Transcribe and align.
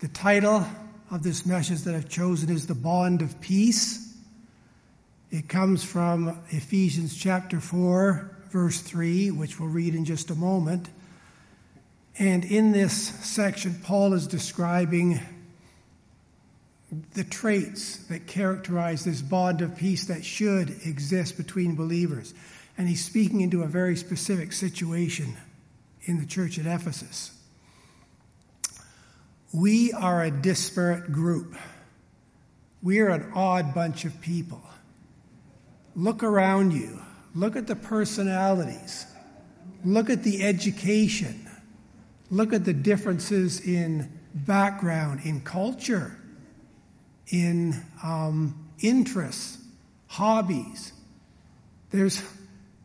The 0.00 0.08
title 0.08 0.66
of 1.10 1.22
this 1.22 1.44
message 1.44 1.82
that 1.82 1.94
I've 1.94 2.08
chosen 2.08 2.48
is 2.48 2.66
The 2.66 2.74
Bond 2.74 3.20
of 3.20 3.38
Peace. 3.42 4.16
It 5.30 5.46
comes 5.46 5.84
from 5.84 6.40
Ephesians 6.48 7.14
chapter 7.14 7.60
4, 7.60 8.38
verse 8.48 8.80
3, 8.80 9.30
which 9.30 9.60
we'll 9.60 9.68
read 9.68 9.94
in 9.94 10.06
just 10.06 10.30
a 10.30 10.34
moment. 10.34 10.88
And 12.18 12.46
in 12.46 12.72
this 12.72 12.94
section, 12.94 13.78
Paul 13.84 14.14
is 14.14 14.26
describing 14.26 15.20
the 17.12 17.24
traits 17.24 17.98
that 18.06 18.26
characterize 18.26 19.04
this 19.04 19.20
bond 19.20 19.60
of 19.60 19.76
peace 19.76 20.06
that 20.06 20.24
should 20.24 20.70
exist 20.86 21.36
between 21.36 21.74
believers. 21.74 22.32
And 22.78 22.88
he's 22.88 23.04
speaking 23.04 23.42
into 23.42 23.64
a 23.64 23.66
very 23.66 23.96
specific 23.96 24.54
situation 24.54 25.36
in 26.04 26.18
the 26.18 26.26
church 26.26 26.58
at 26.58 26.64
Ephesus. 26.64 27.32
We 29.52 29.92
are 29.92 30.22
a 30.22 30.30
disparate 30.30 31.10
group. 31.10 31.56
We 32.82 33.00
are 33.00 33.08
an 33.08 33.32
odd 33.34 33.74
bunch 33.74 34.04
of 34.04 34.20
people. 34.20 34.62
Look 35.96 36.22
around 36.22 36.72
you. 36.72 37.00
Look 37.34 37.56
at 37.56 37.66
the 37.66 37.76
personalities. 37.76 39.06
Look 39.84 40.08
at 40.08 40.22
the 40.22 40.42
education. 40.42 41.48
Look 42.30 42.52
at 42.52 42.64
the 42.64 42.72
differences 42.72 43.60
in 43.60 44.10
background, 44.34 45.20
in 45.24 45.40
culture, 45.40 46.16
in 47.26 47.74
um, 48.04 48.70
interests, 48.80 49.58
hobbies. 50.06 50.92
There's, 51.90 52.22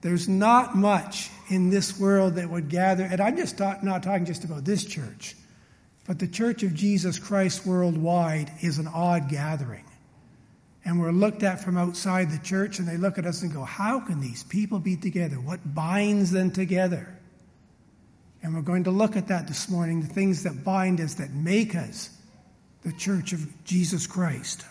there's 0.02 0.28
not 0.28 0.76
much 0.76 1.30
in 1.50 1.70
this 1.70 2.00
world 2.00 2.36
that 2.36 2.50
would 2.50 2.70
gather, 2.70 3.04
and 3.04 3.22
I'm 3.22 3.38
just 3.38 3.60
not, 3.60 3.84
not 3.84 4.02
talking 4.02 4.26
just 4.26 4.44
about 4.44 4.66
this 4.66 4.84
church. 4.84 5.36
But 6.06 6.20
the 6.20 6.28
Church 6.28 6.64
of 6.64 6.74
Jesus 6.74 7.18
Christ 7.18 7.66
worldwide 7.66 8.52
is 8.62 8.78
an 8.78 8.88
odd 8.88 9.28
gathering. 9.30 9.86
And 10.84 11.02
we're 11.02 11.12
looked 11.12 11.42
at 11.42 11.64
from 11.64 11.78
outside 11.78 12.30
the 12.30 12.38
church, 12.38 12.78
and 12.78 12.88
they 12.88 12.98
look 12.98 13.18
at 13.18 13.26
us 13.26 13.42
and 13.42 13.52
go, 13.52 13.64
How 13.64 14.00
can 14.00 14.22
these 14.22 14.44
people 14.44 14.78
be 14.78 14.96
together? 14.96 15.38
What 15.38 15.74
binds 15.74 16.30
them 16.30 16.52
together? 16.52 17.12
And 18.44 18.54
we're 18.54 18.62
going 18.62 18.84
to 18.84 18.92
look 18.92 19.16
at 19.16 19.30
that 19.30 19.48
this 19.48 19.68
morning 19.68 20.02
the 20.02 20.14
things 20.14 20.44
that 20.44 20.64
bind 20.64 21.02
us, 21.02 21.16
that 21.16 21.32
make 21.32 21.74
us 21.74 22.12
the 22.84 22.94
Church 22.94 23.34
of 23.34 23.66
Jesus 23.66 24.06
Christ. 24.06 24.64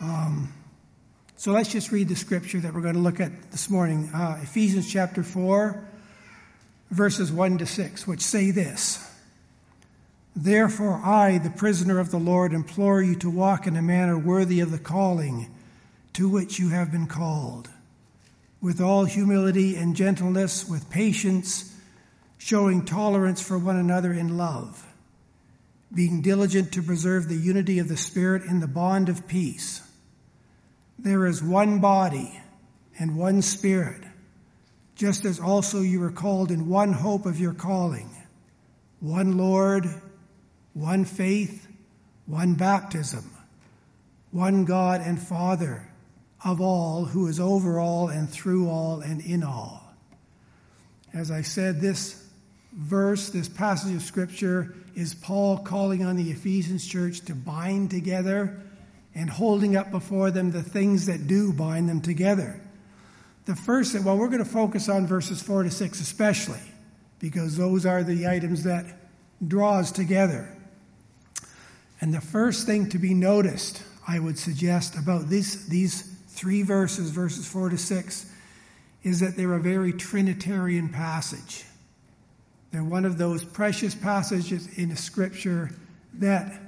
Um, 0.00 0.52
so 1.36 1.52
let's 1.52 1.70
just 1.70 1.92
read 1.92 2.08
the 2.08 2.16
scripture 2.16 2.58
that 2.58 2.74
we're 2.74 2.80
going 2.80 2.94
to 2.94 3.00
look 3.00 3.20
at 3.20 3.52
this 3.52 3.70
morning 3.70 4.10
uh, 4.12 4.40
Ephesians 4.42 4.92
chapter 4.92 5.22
4, 5.22 5.80
verses 6.90 7.30
1 7.30 7.58
to 7.58 7.66
6, 7.66 8.08
which 8.08 8.20
say 8.20 8.50
this. 8.50 9.11
Therefore, 10.34 11.00
I, 11.04 11.38
the 11.38 11.50
prisoner 11.50 11.98
of 11.98 12.10
the 12.10 12.18
Lord, 12.18 12.54
implore 12.54 13.02
you 13.02 13.14
to 13.16 13.28
walk 13.28 13.66
in 13.66 13.76
a 13.76 13.82
manner 13.82 14.18
worthy 14.18 14.60
of 14.60 14.70
the 14.70 14.78
calling 14.78 15.54
to 16.14 16.28
which 16.28 16.58
you 16.58 16.70
have 16.70 16.90
been 16.90 17.06
called, 17.06 17.68
with 18.60 18.80
all 18.80 19.04
humility 19.04 19.76
and 19.76 19.94
gentleness, 19.94 20.68
with 20.68 20.90
patience, 20.90 21.74
showing 22.38 22.84
tolerance 22.84 23.42
for 23.42 23.58
one 23.58 23.76
another 23.76 24.12
in 24.12 24.36
love, 24.36 24.86
being 25.94 26.22
diligent 26.22 26.72
to 26.72 26.82
preserve 26.82 27.28
the 27.28 27.36
unity 27.36 27.78
of 27.78 27.88
the 27.88 27.96
Spirit 27.96 28.42
in 28.44 28.60
the 28.60 28.66
bond 28.66 29.08
of 29.08 29.28
peace. 29.28 29.82
There 30.98 31.26
is 31.26 31.42
one 31.42 31.78
body 31.78 32.40
and 32.98 33.16
one 33.16 33.42
Spirit, 33.42 34.02
just 34.96 35.24
as 35.24 35.38
also 35.38 35.80
you 35.80 36.00
were 36.00 36.10
called 36.10 36.50
in 36.50 36.68
one 36.68 36.92
hope 36.92 37.26
of 37.26 37.38
your 37.38 37.54
calling, 37.54 38.10
one 39.00 39.36
Lord 39.36 39.86
one 40.74 41.04
faith, 41.04 41.68
one 42.26 42.54
baptism, 42.54 43.30
one 44.30 44.64
God 44.64 45.00
and 45.00 45.20
Father 45.20 45.88
of 46.44 46.60
all, 46.60 47.04
who 47.04 47.26
is 47.28 47.38
over 47.38 47.78
all 47.78 48.08
and 48.08 48.28
through 48.28 48.68
all 48.68 49.00
and 49.00 49.20
in 49.20 49.42
all. 49.42 49.94
As 51.14 51.30
I 51.30 51.42
said, 51.42 51.80
this 51.80 52.26
verse, 52.72 53.28
this 53.30 53.48
passage 53.48 53.94
of 53.94 54.02
Scripture, 54.02 54.74
is 54.94 55.14
Paul 55.14 55.58
calling 55.58 56.04
on 56.04 56.16
the 56.16 56.30
Ephesians 56.30 56.86
church 56.86 57.20
to 57.22 57.34
bind 57.34 57.90
together 57.90 58.60
and 59.14 59.28
holding 59.28 59.76
up 59.76 59.90
before 59.90 60.30
them 60.30 60.50
the 60.50 60.62
things 60.62 61.06
that 61.06 61.26
do 61.26 61.52
bind 61.52 61.88
them 61.88 62.00
together. 62.00 62.60
The 63.44 63.56
first 63.56 63.92
thing, 63.92 64.04
well, 64.04 64.16
we're 64.16 64.28
going 64.28 64.44
to 64.44 64.48
focus 64.48 64.88
on 64.88 65.06
verses 65.06 65.42
4 65.42 65.64
to 65.64 65.70
6 65.70 66.00
especially, 66.00 66.60
because 67.18 67.56
those 67.56 67.84
are 67.84 68.02
the 68.02 68.26
items 68.26 68.64
that 68.64 68.86
draw 69.46 69.78
us 69.78 69.92
together. 69.92 70.56
And 72.02 72.12
the 72.12 72.20
first 72.20 72.66
thing 72.66 72.88
to 72.88 72.98
be 72.98 73.14
noticed, 73.14 73.80
I 74.08 74.18
would 74.18 74.36
suggest, 74.36 74.96
about 74.96 75.28
these, 75.28 75.68
these 75.68 76.02
three 76.26 76.62
verses, 76.62 77.10
verses 77.10 77.46
4 77.46 77.68
to 77.68 77.78
6, 77.78 78.32
is 79.04 79.20
that 79.20 79.36
they're 79.36 79.54
a 79.54 79.60
very 79.60 79.92
Trinitarian 79.92 80.88
passage. 80.88 81.64
They're 82.72 82.82
one 82.82 83.04
of 83.04 83.18
those 83.18 83.44
precious 83.44 83.94
passages 83.94 84.66
in 84.76 84.88
the 84.88 84.96
Scripture 84.96 85.70
that 86.14 86.60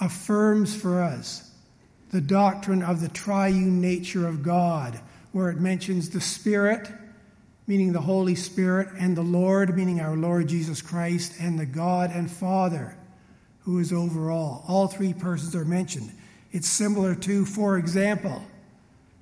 affirms 0.00 0.74
for 0.74 1.00
us 1.00 1.52
the 2.10 2.20
doctrine 2.20 2.82
of 2.82 3.00
the 3.00 3.08
triune 3.10 3.80
nature 3.80 4.26
of 4.26 4.42
God, 4.42 4.98
where 5.30 5.50
it 5.50 5.60
mentions 5.60 6.10
the 6.10 6.20
Spirit, 6.20 6.90
meaning 7.68 7.92
the 7.92 8.00
Holy 8.00 8.34
Spirit, 8.34 8.88
and 8.98 9.16
the 9.16 9.22
Lord, 9.22 9.76
meaning 9.76 10.00
our 10.00 10.16
Lord 10.16 10.48
Jesus 10.48 10.82
Christ, 10.82 11.34
and 11.38 11.60
the 11.60 11.66
God 11.66 12.10
and 12.12 12.28
Father 12.28 12.96
who 13.62 13.78
is 13.78 13.92
over 13.92 14.30
all. 14.30 14.64
All 14.68 14.88
three 14.88 15.12
persons 15.12 15.54
are 15.54 15.64
mentioned. 15.64 16.12
It's 16.52 16.68
similar 16.68 17.14
to, 17.14 17.44
for 17.44 17.78
example, 17.78 18.42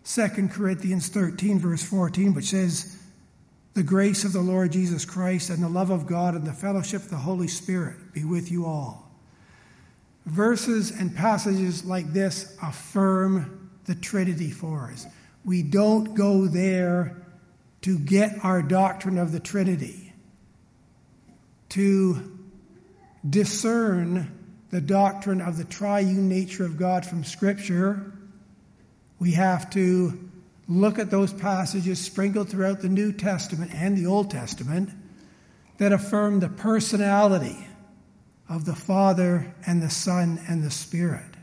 2 0.04 0.48
Corinthians 0.48 1.08
13, 1.08 1.58
verse 1.58 1.82
14, 1.82 2.34
which 2.34 2.46
says, 2.46 2.96
The 3.74 3.82
grace 3.82 4.24
of 4.24 4.32
the 4.32 4.40
Lord 4.40 4.72
Jesus 4.72 5.04
Christ 5.04 5.50
and 5.50 5.62
the 5.62 5.68
love 5.68 5.90
of 5.90 6.06
God 6.06 6.34
and 6.34 6.46
the 6.46 6.52
fellowship 6.52 7.02
of 7.02 7.10
the 7.10 7.16
Holy 7.16 7.48
Spirit 7.48 8.14
be 8.14 8.24
with 8.24 8.50
you 8.50 8.64
all. 8.64 9.10
Verses 10.24 10.90
and 10.90 11.14
passages 11.14 11.84
like 11.84 12.12
this 12.12 12.56
affirm 12.62 13.70
the 13.84 13.94
Trinity 13.94 14.50
for 14.50 14.90
us. 14.92 15.06
We 15.44 15.62
don't 15.62 16.14
go 16.14 16.46
there 16.46 17.16
to 17.82 17.98
get 17.98 18.44
our 18.44 18.62
doctrine 18.62 19.18
of 19.18 19.32
the 19.32 19.40
Trinity, 19.40 20.12
to 21.70 22.37
discern 23.28 24.38
the 24.70 24.80
doctrine 24.80 25.40
of 25.40 25.56
the 25.56 25.64
triune 25.64 26.28
nature 26.28 26.64
of 26.64 26.76
God 26.76 27.04
from 27.04 27.24
Scripture, 27.24 28.12
we 29.18 29.32
have 29.32 29.70
to 29.70 30.28
look 30.68 30.98
at 30.98 31.10
those 31.10 31.32
passages 31.32 31.98
sprinkled 31.98 32.48
throughout 32.48 32.80
the 32.80 32.88
New 32.88 33.12
Testament 33.12 33.72
and 33.74 33.96
the 33.96 34.06
Old 34.06 34.30
Testament 34.30 34.90
that 35.78 35.92
affirm 35.92 36.40
the 36.40 36.48
personality 36.48 37.66
of 38.48 38.64
the 38.64 38.74
Father 38.74 39.54
and 39.66 39.82
the 39.82 39.90
Son 39.90 40.40
and 40.48 40.62
the 40.62 40.70
Spirit. 40.70 41.34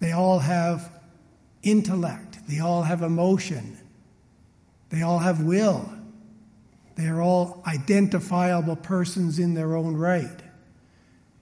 They 0.00 0.12
all 0.12 0.40
have 0.40 0.90
intellect, 1.62 2.38
they 2.48 2.60
all 2.60 2.82
have 2.82 3.02
emotion, 3.02 3.78
they 4.90 5.02
all 5.02 5.18
have 5.18 5.42
will. 5.42 5.92
They 6.96 7.06
are 7.06 7.22
all 7.22 7.62
identifiable 7.64 8.74
persons 8.74 9.38
in 9.38 9.54
their 9.54 9.76
own 9.76 9.96
right 9.96 10.42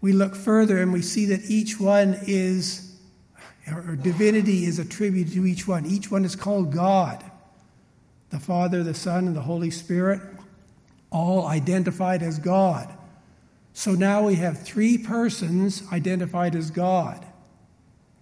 we 0.01 0.13
look 0.13 0.35
further 0.35 0.81
and 0.81 0.93
we 0.93 1.03
see 1.03 1.27
that 1.27 1.51
each 1.51 1.81
one 1.81 2.19
is, 2.27 2.97
or 3.73 3.97
divinity 3.97 4.65
is 4.65 4.79
attributed 4.79 5.33
to 5.35 5.47
each 5.47 5.67
one. 5.67 5.87
Each 5.87 6.11
one 6.11 6.25
is 6.25 6.37
called 6.37 6.73
God. 6.73 7.25
The 8.31 8.39
Father, 8.39 8.83
the 8.83 8.95
Son, 8.95 9.27
and 9.27 9.37
the 9.37 9.43
Holy 9.43 9.71
Spirit, 9.71 10.21
all 11.11 11.47
identified 11.47 12.23
as 12.23 12.39
God. 12.39 12.93
So 13.73 13.93
now 13.93 14.23
we 14.23 14.37
have 14.37 14.63
three 14.63 14.99
persons 14.99 15.83
identified 15.93 16.55
as 16.55 16.71
God. 16.71 17.25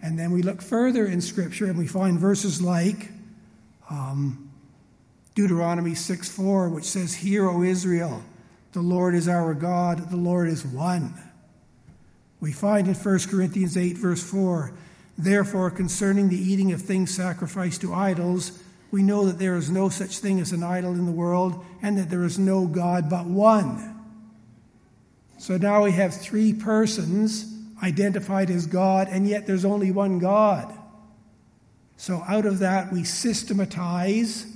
And 0.02 0.19
then 0.19 0.32
we 0.32 0.43
look 0.43 0.60
further 0.60 1.06
in 1.06 1.20
Scripture 1.20 1.66
and 1.66 1.78
we 1.78 1.87
find 1.87 2.19
verses 2.19 2.60
like 2.60 3.08
um, 3.88 4.50
Deuteronomy 5.34 5.94
6 5.94 6.28
4, 6.28 6.69
which 6.69 6.84
says, 6.84 7.14
Hear, 7.14 7.48
O 7.48 7.62
Israel, 7.62 8.22
the 8.72 8.82
Lord 8.82 9.14
is 9.14 9.28
our 9.28 9.54
God, 9.54 10.10
the 10.10 10.16
Lord 10.16 10.48
is 10.48 10.64
one. 10.64 11.14
We 12.44 12.52
find 12.52 12.87
in 12.88 12.94
1 12.94 13.19
Corinthians 13.31 13.75
8, 13.75 13.96
verse 13.96 14.23
4 14.23 14.70
Therefore, 15.17 15.70
concerning 15.70 16.29
the 16.29 16.37
eating 16.37 16.73
of 16.73 16.82
things 16.82 17.14
sacrificed 17.14 17.81
to 17.81 17.94
idols, 17.94 18.62
we 18.91 19.02
know 19.02 19.25
that 19.25 19.38
there 19.38 19.56
is 19.56 19.70
no 19.70 19.88
such 19.88 20.19
thing 20.19 20.41
as 20.41 20.52
an 20.52 20.62
idol 20.62 20.93
in 20.93 21.06
the 21.06 21.12
world, 21.12 21.64
and 21.81 21.96
that 21.96 22.11
there 22.11 22.23
is 22.23 22.38
no 22.38 22.67
God 22.67 23.08
but 23.08 23.25
one. 23.25 23.99
So 25.38 25.56
now 25.56 25.85
we 25.85 25.93
have 25.93 26.12
three 26.12 26.52
persons 26.52 27.50
identified 27.82 28.50
as 28.50 28.67
God, 28.67 29.08
and 29.08 29.26
yet 29.26 29.46
there's 29.46 29.64
only 29.64 29.91
one 29.91 30.19
God. 30.19 30.70
So 31.96 32.23
out 32.29 32.44
of 32.44 32.58
that, 32.58 32.93
we 32.93 33.05
systematize 33.05 34.55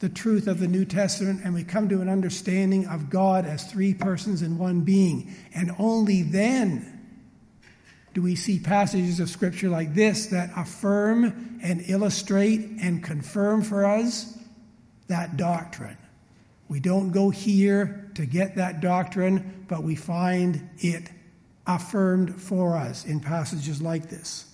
the 0.00 0.08
truth 0.08 0.46
of 0.46 0.58
the 0.58 0.66
New 0.66 0.86
Testament 0.86 1.42
and 1.44 1.54
we 1.54 1.62
come 1.62 1.88
to 1.90 2.00
an 2.00 2.08
understanding 2.08 2.86
of 2.86 3.10
God 3.10 3.44
as 3.44 3.70
three 3.70 3.92
persons 3.92 4.40
in 4.40 4.56
one 4.56 4.80
being. 4.80 5.34
And 5.54 5.72
only 5.78 6.22
then 6.22 6.89
do 8.14 8.22
we 8.22 8.34
see 8.34 8.58
passages 8.58 9.20
of 9.20 9.30
Scripture 9.30 9.68
like 9.68 9.94
this 9.94 10.26
that 10.26 10.50
affirm 10.56 11.58
and 11.62 11.82
illustrate 11.86 12.60
and 12.80 13.02
confirm 13.02 13.62
for 13.62 13.84
us 13.84 14.36
that 15.06 15.36
doctrine. 15.36 15.96
We 16.68 16.80
don't 16.80 17.10
go 17.10 17.30
here 17.30 18.10
to 18.14 18.26
get 18.26 18.56
that 18.56 18.80
doctrine, 18.80 19.64
but 19.68 19.82
we 19.82 19.94
find 19.96 20.70
it 20.78 21.10
affirmed 21.66 22.40
for 22.40 22.76
us 22.76 23.04
in 23.04 23.20
passages 23.20 23.82
like 23.82 24.08
this. 24.08 24.46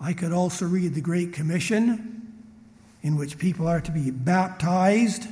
I 0.00 0.12
could 0.12 0.32
also 0.32 0.66
read 0.66 0.94
the 0.94 1.00
Great 1.00 1.32
Commission 1.32 2.32
in 3.02 3.16
which 3.16 3.38
people 3.38 3.66
are 3.68 3.80
to 3.80 3.92
be 3.92 4.10
baptized 4.10 5.26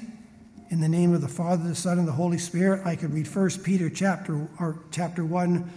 in 0.70 0.80
the 0.80 0.88
name 0.88 1.12
of 1.12 1.20
the 1.20 1.28
Father, 1.28 1.68
the 1.68 1.74
Son, 1.74 1.98
and 1.98 2.08
the 2.08 2.12
Holy 2.12 2.38
Spirit. 2.38 2.86
I 2.86 2.96
could 2.96 3.12
read 3.12 3.26
1 3.26 3.50
Peter 3.62 3.90
chapter 3.90 4.48
or 4.58 4.78
chapter 4.90 5.24
1 5.24 5.70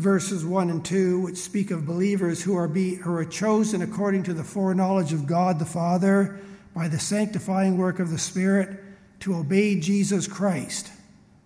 verses 0.00 0.44
1 0.44 0.70
and 0.70 0.84
2 0.84 1.20
which 1.20 1.36
speak 1.36 1.70
of 1.70 1.86
believers 1.86 2.42
who 2.42 2.56
are 2.56 2.68
be 2.68 2.96
who 2.96 3.12
are 3.12 3.24
chosen 3.24 3.82
according 3.82 4.22
to 4.24 4.34
the 4.34 4.44
foreknowledge 4.44 5.12
of 5.12 5.26
God 5.26 5.58
the 5.58 5.64
Father 5.64 6.40
by 6.74 6.88
the 6.88 6.98
sanctifying 6.98 7.76
work 7.76 7.98
of 7.98 8.10
the 8.10 8.18
Spirit 8.18 8.82
to 9.20 9.34
obey 9.34 9.78
Jesus 9.78 10.26
Christ 10.26 10.90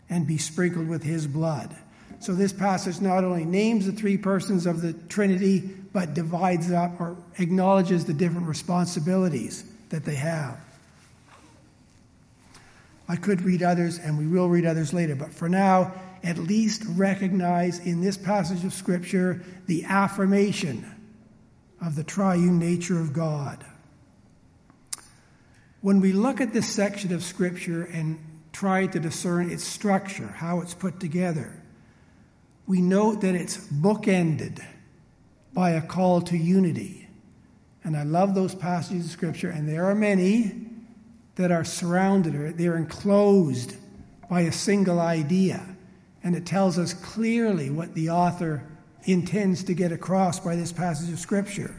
and 0.08 0.26
be 0.26 0.38
sprinkled 0.38 0.88
with 0.88 1.02
his 1.02 1.26
blood. 1.26 1.74
So 2.20 2.34
this 2.34 2.52
passage 2.52 3.00
not 3.00 3.24
only 3.24 3.44
names 3.44 3.86
the 3.86 3.92
three 3.92 4.16
persons 4.16 4.66
of 4.66 4.80
the 4.80 4.92
Trinity 4.92 5.60
but 5.92 6.14
divides 6.14 6.70
up 6.72 7.00
or 7.00 7.16
acknowledges 7.38 8.04
the 8.04 8.14
different 8.14 8.46
responsibilities 8.46 9.64
that 9.90 10.04
they 10.04 10.14
have. 10.14 10.58
I 13.08 13.16
could 13.16 13.42
read 13.42 13.62
others, 13.62 13.98
and 13.98 14.16
we 14.16 14.26
will 14.26 14.48
read 14.48 14.64
others 14.64 14.92
later, 14.92 15.14
but 15.14 15.32
for 15.32 15.48
now, 15.48 15.92
at 16.24 16.38
least 16.38 16.82
recognize 16.88 17.78
in 17.78 18.00
this 18.00 18.16
passage 18.16 18.64
of 18.64 18.72
Scripture 18.72 19.42
the 19.66 19.84
affirmation 19.84 20.90
of 21.80 21.94
the 21.94 22.04
triune 22.04 22.58
nature 22.58 22.98
of 22.98 23.12
God. 23.12 23.64
When 25.82 26.00
we 26.00 26.12
look 26.12 26.40
at 26.40 26.54
this 26.54 26.66
section 26.66 27.12
of 27.12 27.22
Scripture 27.22 27.84
and 27.84 28.18
try 28.52 28.86
to 28.86 28.98
discern 28.98 29.50
its 29.50 29.64
structure, 29.64 30.28
how 30.28 30.62
it's 30.62 30.72
put 30.72 30.98
together, 30.98 31.62
we 32.66 32.80
note 32.80 33.20
that 33.20 33.34
it's 33.34 33.58
bookended 33.58 34.64
by 35.52 35.70
a 35.70 35.82
call 35.82 36.22
to 36.22 36.38
unity. 36.38 37.06
And 37.84 37.98
I 37.98 38.04
love 38.04 38.34
those 38.34 38.54
passages 38.54 39.04
of 39.04 39.10
Scripture, 39.10 39.50
and 39.50 39.68
there 39.68 39.84
are 39.84 39.94
many 39.94 40.54
that 41.34 41.52
are 41.52 41.64
surrounded 41.64 42.34
or 42.34 42.52
they're 42.52 42.76
enclosed 42.76 43.76
by 44.30 44.42
a 44.42 44.52
single 44.52 45.00
idea. 45.00 45.73
And 46.24 46.34
it 46.34 46.46
tells 46.46 46.78
us 46.78 46.94
clearly 46.94 47.68
what 47.68 47.94
the 47.94 48.10
author 48.10 48.66
intends 49.04 49.64
to 49.64 49.74
get 49.74 49.92
across 49.92 50.40
by 50.40 50.56
this 50.56 50.72
passage 50.72 51.12
of 51.12 51.18
Scripture. 51.18 51.74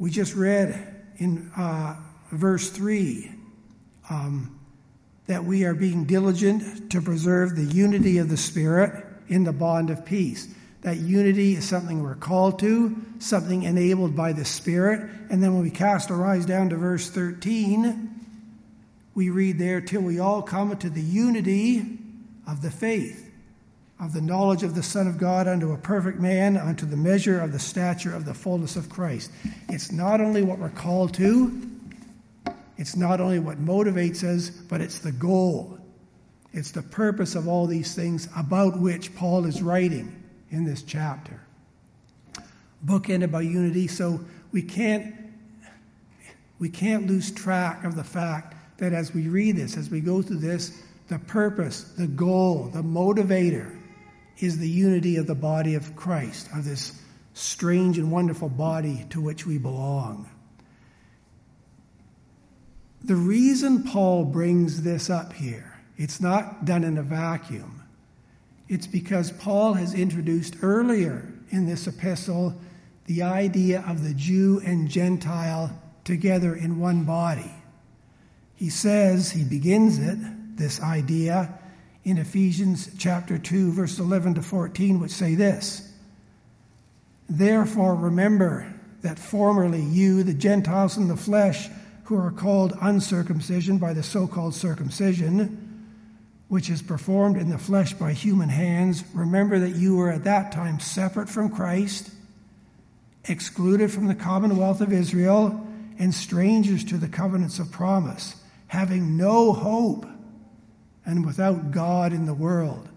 We 0.00 0.10
just 0.10 0.34
read 0.34 1.04
in 1.18 1.52
uh, 1.56 1.96
verse 2.32 2.70
3 2.70 3.30
um, 4.10 4.58
that 5.28 5.44
we 5.44 5.64
are 5.64 5.74
being 5.74 6.04
diligent 6.04 6.90
to 6.90 7.00
preserve 7.00 7.54
the 7.54 7.62
unity 7.62 8.18
of 8.18 8.28
the 8.28 8.36
Spirit 8.36 9.06
in 9.28 9.44
the 9.44 9.52
bond 9.52 9.90
of 9.90 10.04
peace. 10.04 10.52
That 10.82 10.98
unity 10.98 11.54
is 11.54 11.66
something 11.66 12.02
we're 12.02 12.16
called 12.16 12.58
to, 12.58 12.94
something 13.20 13.62
enabled 13.62 14.16
by 14.16 14.32
the 14.32 14.44
Spirit. 14.44 15.08
And 15.30 15.40
then 15.40 15.54
when 15.54 15.62
we 15.62 15.70
cast 15.70 16.10
our 16.10 16.26
eyes 16.26 16.44
down 16.44 16.70
to 16.70 16.76
verse 16.76 17.08
13, 17.08 18.10
we 19.14 19.30
read 19.30 19.60
there, 19.60 19.80
till 19.80 20.02
we 20.02 20.18
all 20.18 20.42
come 20.42 20.76
to 20.76 20.90
the 20.90 21.00
unity 21.00 22.00
of 22.46 22.62
the 22.62 22.70
faith, 22.70 23.30
of 24.00 24.12
the 24.12 24.20
knowledge 24.20 24.62
of 24.62 24.74
the 24.74 24.82
Son 24.82 25.06
of 25.06 25.18
God 25.18 25.46
unto 25.48 25.72
a 25.72 25.78
perfect 25.78 26.18
man, 26.18 26.56
unto 26.56 26.86
the 26.86 26.96
measure 26.96 27.40
of 27.40 27.52
the 27.52 27.58
stature 27.58 28.14
of 28.14 28.24
the 28.24 28.34
fullness 28.34 28.76
of 28.76 28.88
Christ. 28.88 29.30
It's 29.68 29.92
not 29.92 30.20
only 30.20 30.42
what 30.42 30.58
we're 30.58 30.68
called 30.70 31.14
to, 31.14 31.70
it's 32.76 32.96
not 32.96 33.20
only 33.20 33.38
what 33.38 33.58
motivates 33.58 34.24
us, 34.24 34.50
but 34.50 34.80
it's 34.80 34.98
the 34.98 35.12
goal. 35.12 35.78
It's 36.52 36.70
the 36.70 36.82
purpose 36.82 37.34
of 37.34 37.48
all 37.48 37.66
these 37.66 37.94
things 37.94 38.28
about 38.36 38.78
which 38.78 39.14
Paul 39.14 39.46
is 39.46 39.62
writing 39.62 40.22
in 40.50 40.64
this 40.64 40.82
chapter. 40.82 41.40
Bookended 42.84 43.30
by 43.30 43.42
unity, 43.42 43.88
so 43.88 44.20
we 44.52 44.62
can't 44.62 45.14
we 46.60 46.68
can't 46.68 47.08
lose 47.08 47.32
track 47.32 47.84
of 47.84 47.96
the 47.96 48.04
fact 48.04 48.54
that 48.78 48.92
as 48.92 49.12
we 49.12 49.28
read 49.28 49.56
this, 49.56 49.76
as 49.76 49.90
we 49.90 50.00
go 50.00 50.22
through 50.22 50.38
this, 50.38 50.80
the 51.08 51.18
purpose, 51.18 51.82
the 51.96 52.06
goal, 52.06 52.70
the 52.72 52.82
motivator 52.82 53.78
is 54.38 54.58
the 54.58 54.68
unity 54.68 55.16
of 55.16 55.26
the 55.26 55.34
body 55.34 55.74
of 55.74 55.94
Christ, 55.96 56.48
of 56.54 56.64
this 56.64 57.00
strange 57.34 57.98
and 57.98 58.10
wonderful 58.10 58.48
body 58.48 59.06
to 59.10 59.20
which 59.20 59.46
we 59.46 59.58
belong. 59.58 60.28
The 63.02 63.16
reason 63.16 63.82
Paul 63.82 64.24
brings 64.24 64.82
this 64.82 65.10
up 65.10 65.34
here, 65.34 65.78
it's 65.98 66.20
not 66.20 66.64
done 66.64 66.84
in 66.84 66.96
a 66.96 67.02
vacuum. 67.02 67.82
It's 68.68 68.86
because 68.86 69.30
Paul 69.30 69.74
has 69.74 69.94
introduced 69.94 70.56
earlier 70.62 71.30
in 71.50 71.66
this 71.66 71.86
epistle 71.86 72.58
the 73.04 73.22
idea 73.22 73.84
of 73.86 74.02
the 74.02 74.14
Jew 74.14 74.62
and 74.64 74.88
Gentile 74.88 75.78
together 76.02 76.54
in 76.54 76.80
one 76.80 77.04
body. 77.04 77.52
He 78.54 78.70
says, 78.70 79.32
he 79.32 79.44
begins 79.44 79.98
it, 79.98 80.18
this 80.56 80.80
idea, 80.80 81.58
in 82.04 82.18
Ephesians 82.18 82.90
chapter 82.98 83.38
2, 83.38 83.72
verse 83.72 83.98
11 83.98 84.34
to 84.34 84.42
14, 84.42 85.00
which 85.00 85.10
say 85.10 85.34
this 85.34 85.90
Therefore, 87.28 87.94
remember 87.94 88.72
that 89.02 89.18
formerly 89.18 89.82
you, 89.82 90.22
the 90.22 90.34
Gentiles 90.34 90.96
in 90.96 91.08
the 91.08 91.16
flesh, 91.16 91.68
who 92.04 92.16
are 92.16 92.30
called 92.30 92.76
uncircumcision 92.80 93.78
by 93.78 93.94
the 93.94 94.02
so 94.02 94.26
called 94.26 94.54
circumcision, 94.54 95.86
which 96.48 96.68
is 96.68 96.82
performed 96.82 97.38
in 97.38 97.48
the 97.48 97.58
flesh 97.58 97.94
by 97.94 98.12
human 98.12 98.50
hands, 98.50 99.02
remember 99.14 99.58
that 99.58 99.76
you 99.76 99.96
were 99.96 100.10
at 100.10 100.24
that 100.24 100.52
time 100.52 100.78
separate 100.78 101.28
from 101.28 101.48
Christ, 101.48 102.10
excluded 103.24 103.90
from 103.90 104.06
the 104.06 104.14
commonwealth 104.14 104.82
of 104.82 104.92
Israel, 104.92 105.66
and 105.98 106.12
strangers 106.12 106.84
to 106.84 106.98
the 106.98 107.08
covenants 107.08 107.58
of 107.58 107.72
promise, 107.72 108.36
having 108.66 109.16
no 109.16 109.54
hope 109.54 110.06
and 111.04 111.24
without 111.26 111.70
God 111.70 112.12
in 112.12 112.26
the 112.26 112.34
world. 112.34 112.88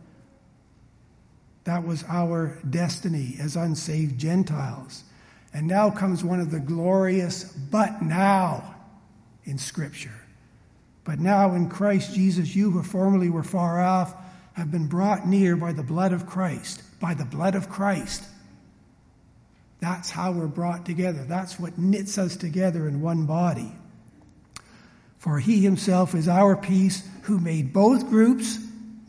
That 1.65 1.85
was 1.85 2.03
our 2.07 2.57
destiny 2.69 3.35
as 3.41 3.55
unsaved 3.55 4.17
Gentiles. 4.19 5.03
And 5.53 5.67
now 5.67 5.89
comes 5.89 6.23
one 6.23 6.39
of 6.39 6.51
the 6.51 6.59
glorious 6.59 7.43
but 7.43 8.01
now 8.01 8.75
in 9.43 9.57
Scripture. 9.57 10.13
But 11.03 11.19
now 11.19 11.53
in 11.53 11.69
Christ 11.69 12.13
Jesus, 12.13 12.55
you 12.55 12.71
who 12.71 12.83
formerly 12.83 13.29
were 13.29 13.43
far 13.43 13.81
off 13.81 14.13
have 14.53 14.71
been 14.71 14.87
brought 14.87 15.27
near 15.27 15.55
by 15.55 15.71
the 15.71 15.83
blood 15.83 16.13
of 16.13 16.25
Christ. 16.25 16.83
By 16.99 17.13
the 17.13 17.25
blood 17.25 17.55
of 17.55 17.69
Christ. 17.69 18.23
That's 19.79 20.09
how 20.09 20.31
we're 20.31 20.47
brought 20.47 20.85
together. 20.85 21.23
That's 21.23 21.59
what 21.59 21.77
knits 21.77 22.17
us 22.17 22.35
together 22.35 22.87
in 22.87 23.01
one 23.01 23.25
body. 23.25 23.71
For 25.27 25.39
he 25.39 25.59
himself 25.59 26.15
is 26.15 26.29
our 26.29 26.55
peace, 26.55 27.03
who 27.23 27.37
made 27.37 27.73
both 27.73 28.09
groups, 28.09 28.59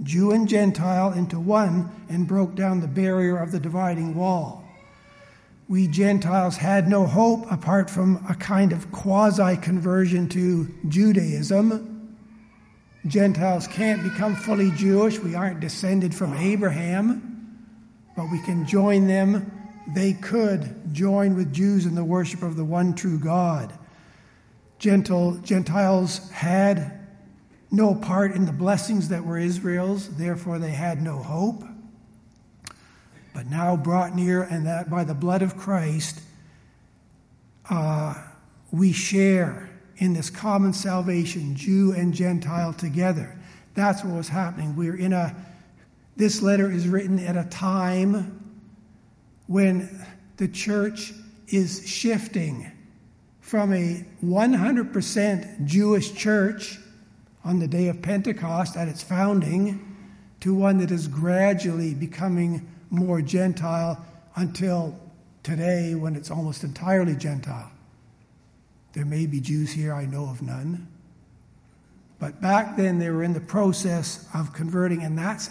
Jew 0.02 0.32
and 0.32 0.48
Gentile, 0.48 1.12
into 1.12 1.38
one 1.38 1.88
and 2.08 2.26
broke 2.26 2.56
down 2.56 2.80
the 2.80 2.88
barrier 2.88 3.36
of 3.36 3.52
the 3.52 3.60
dividing 3.60 4.16
wall. 4.16 4.64
We 5.68 5.86
Gentiles 5.86 6.56
had 6.56 6.88
no 6.88 7.06
hope 7.06 7.48
apart 7.52 7.88
from 7.88 8.26
a 8.28 8.34
kind 8.34 8.72
of 8.72 8.90
quasi 8.90 9.58
conversion 9.58 10.28
to 10.30 10.66
Judaism 10.88 11.94
Gentiles 13.06 13.68
can't 13.68 14.02
become 14.02 14.34
fully 14.34 14.70
Jewish. 14.72 15.20
We 15.20 15.36
aren't 15.36 15.60
descended 15.60 16.12
from 16.14 16.34
Abraham, 16.34 17.64
but 18.16 18.30
we 18.30 18.42
can 18.42 18.66
join 18.66 19.06
them. 19.06 19.52
They 19.94 20.14
could 20.14 20.92
join 20.92 21.36
with 21.36 21.52
Jews 21.52 21.86
in 21.86 21.94
the 21.94 22.04
worship 22.04 22.42
of 22.42 22.56
the 22.56 22.64
one 22.64 22.94
true 22.94 23.18
God. 23.18 23.72
Gentle, 24.78 25.34
Gentiles 25.38 26.30
had 26.30 27.00
no 27.70 27.94
part 27.94 28.32
in 28.32 28.46
the 28.46 28.52
blessings 28.52 29.08
that 29.08 29.24
were 29.24 29.38
Israel's, 29.38 30.08
therefore, 30.16 30.58
they 30.58 30.70
had 30.70 31.02
no 31.02 31.18
hope. 31.18 31.64
But 33.34 33.46
now 33.46 33.76
brought 33.76 34.14
near, 34.14 34.42
and 34.42 34.66
that 34.66 34.88
by 34.88 35.04
the 35.04 35.14
blood 35.14 35.42
of 35.42 35.56
Christ, 35.56 36.20
uh, 37.68 38.14
we 38.70 38.92
share 38.92 39.68
in 39.98 40.12
this 40.12 40.30
common 40.30 40.72
salvation, 40.72 41.54
Jew 41.56 41.92
and 41.92 42.14
Gentile 42.14 42.72
together. 42.72 43.36
That's 43.74 44.04
what 44.04 44.14
was 44.14 44.28
happening. 44.28 44.76
We're 44.76 44.96
in 44.96 45.12
a, 45.12 45.34
this 46.16 46.40
letter 46.40 46.70
is 46.70 46.88
written 46.88 47.18
at 47.18 47.36
a 47.36 47.44
time 47.44 48.56
when 49.46 50.04
the 50.36 50.48
church 50.48 51.12
is 51.48 51.86
shifting 51.86 52.70
from 53.48 53.72
a 53.72 54.04
100% 54.22 55.64
Jewish 55.64 56.12
church 56.12 56.78
on 57.42 57.58
the 57.60 57.66
day 57.66 57.88
of 57.88 58.02
Pentecost 58.02 58.76
at 58.76 58.88
its 58.88 59.02
founding 59.02 59.96
to 60.40 60.54
one 60.54 60.76
that 60.76 60.90
is 60.90 61.08
gradually 61.08 61.94
becoming 61.94 62.68
more 62.90 63.22
Gentile 63.22 64.04
until 64.36 65.00
today 65.42 65.94
when 65.94 66.14
it's 66.14 66.30
almost 66.30 66.62
entirely 66.62 67.16
Gentile. 67.16 67.72
There 68.92 69.06
may 69.06 69.24
be 69.24 69.40
Jews 69.40 69.72
here, 69.72 69.94
I 69.94 70.04
know 70.04 70.26
of 70.28 70.42
none. 70.42 70.86
But 72.18 72.42
back 72.42 72.76
then 72.76 72.98
they 72.98 73.08
were 73.08 73.22
in 73.22 73.32
the 73.32 73.40
process 73.40 74.28
of 74.34 74.52
converting, 74.52 75.02
and 75.02 75.16
that's, 75.16 75.48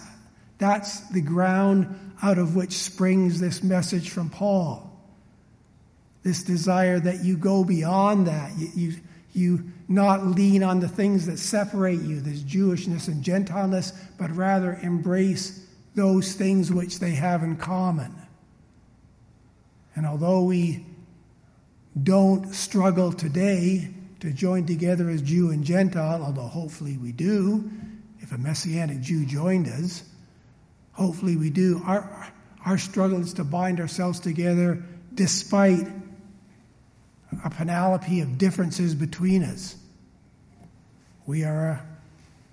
that's 0.59 0.99
the 1.09 1.21
ground 1.21 2.13
out 2.21 2.37
of 2.37 2.55
which 2.55 2.73
springs 2.73 3.39
this 3.39 3.63
message 3.63 4.11
from 4.11 4.29
Paul. 4.29 4.86
This 6.27 6.43
desire 6.43 6.99
that 6.99 7.23
you 7.23 7.37
go 7.37 7.63
beyond 7.63 8.27
that. 8.27 8.51
You, 8.57 8.67
you, 8.75 8.95
you 9.31 9.71
not 9.87 10.27
lean 10.27 10.61
on 10.61 10.81
the 10.81 10.87
things 10.89 11.25
that 11.27 11.39
separate 11.39 12.01
you, 12.01 12.19
this 12.19 12.41
Jewishness 12.41 13.07
and 13.07 13.23
Gentileness, 13.23 13.93
but 14.19 14.35
rather 14.35 14.77
embrace 14.83 15.65
those 15.95 16.33
things 16.33 16.69
which 16.69 16.99
they 16.99 17.11
have 17.11 17.43
in 17.43 17.55
common. 17.55 18.13
And 19.95 20.05
although 20.05 20.43
we 20.43 20.85
don't 22.03 22.53
struggle 22.53 23.13
today 23.13 23.87
to 24.19 24.33
join 24.33 24.65
together 24.65 25.09
as 25.09 25.21
Jew 25.21 25.51
and 25.51 25.63
Gentile, 25.63 26.21
although 26.21 26.41
hopefully 26.41 26.97
we 26.97 27.13
do, 27.13 27.71
if 28.19 28.33
a 28.33 28.37
Messianic 28.37 28.99
Jew 28.99 29.25
joined 29.25 29.69
us, 29.69 30.03
hopefully 30.91 31.37
we 31.37 31.51
do. 31.51 31.81
Our, 31.85 32.33
our 32.65 32.77
struggle 32.77 33.21
is 33.21 33.33
to 33.35 33.45
bind 33.45 33.79
ourselves 33.79 34.19
together 34.19 34.83
despite 35.13 35.87
a 37.43 37.49
panoply 37.49 38.21
of 38.21 38.37
differences 38.37 38.95
between 38.95 39.43
us. 39.43 39.75
We 41.25 41.43
are 41.43 41.69
a 41.69 41.81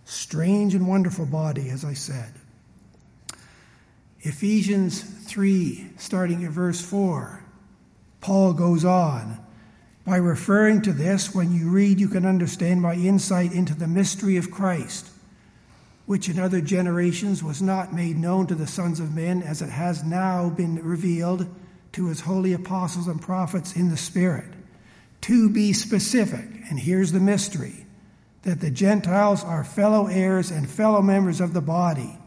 strange 0.05 0.75
and 0.75 0.87
wonderful 0.87 1.27
body, 1.27 1.71
as 1.71 1.85
I 1.85 1.95
said. 1.95 2.33
Ephesians 4.21 5.03
3, 5.03 5.91
starting 5.97 6.45
at 6.45 6.51
verse 6.51 6.81
4, 6.81 7.43
Paul 8.21 8.53
goes 8.55 8.85
on. 8.85 9.39
By 10.05 10.17
referring 10.17 10.83
to 10.83 10.93
this, 10.93 11.35
when 11.35 11.55
you 11.55 11.71
read, 11.71 12.01
you 12.01 12.09
can 12.09 12.27
understand 12.27 12.83
my 12.83 12.95
insight 12.95 13.53
into 13.53 13.75
the 13.75 13.87
mystery 13.87 14.37
of 14.37 14.51
Christ, 14.51 15.11
which 16.07 16.29
in 16.29 16.39
other 16.39 16.61
generations 16.61 17.43
was 17.43 17.63
not 17.63 17.95
made 17.95 18.19
known 18.19 18.47
to 18.49 18.55
the 18.55 18.67
sons 18.67 19.01
of 19.01 19.15
men, 19.15 19.43
as 19.43 19.63
it 19.63 19.71
has 19.71 20.05
now 20.05 20.51
been 20.51 20.83
revealed 20.83 21.47
to 21.93 22.09
his 22.09 22.21
holy 22.21 22.53
apostles 22.53 23.09
and 23.09 23.23
prophets 23.23 23.77
in 23.77 23.89
the 23.89 23.97
Spirit 23.97 24.53
to 25.25 25.49
be 25.49 25.73
specific, 25.73 26.45
and 26.69 26.79
here's 26.79 27.11
the 27.11 27.19
mystery 27.19 27.87
that 28.43 28.61
the 28.61 28.71
Gentiles 28.71 29.43
are 29.43 29.65
fellow 29.65 30.07
heirs 30.07 30.51
and 30.51 30.69
fellow 30.69 31.01
members 31.01 31.41
of 31.41 31.55
the 31.55 31.63
body 31.63 32.19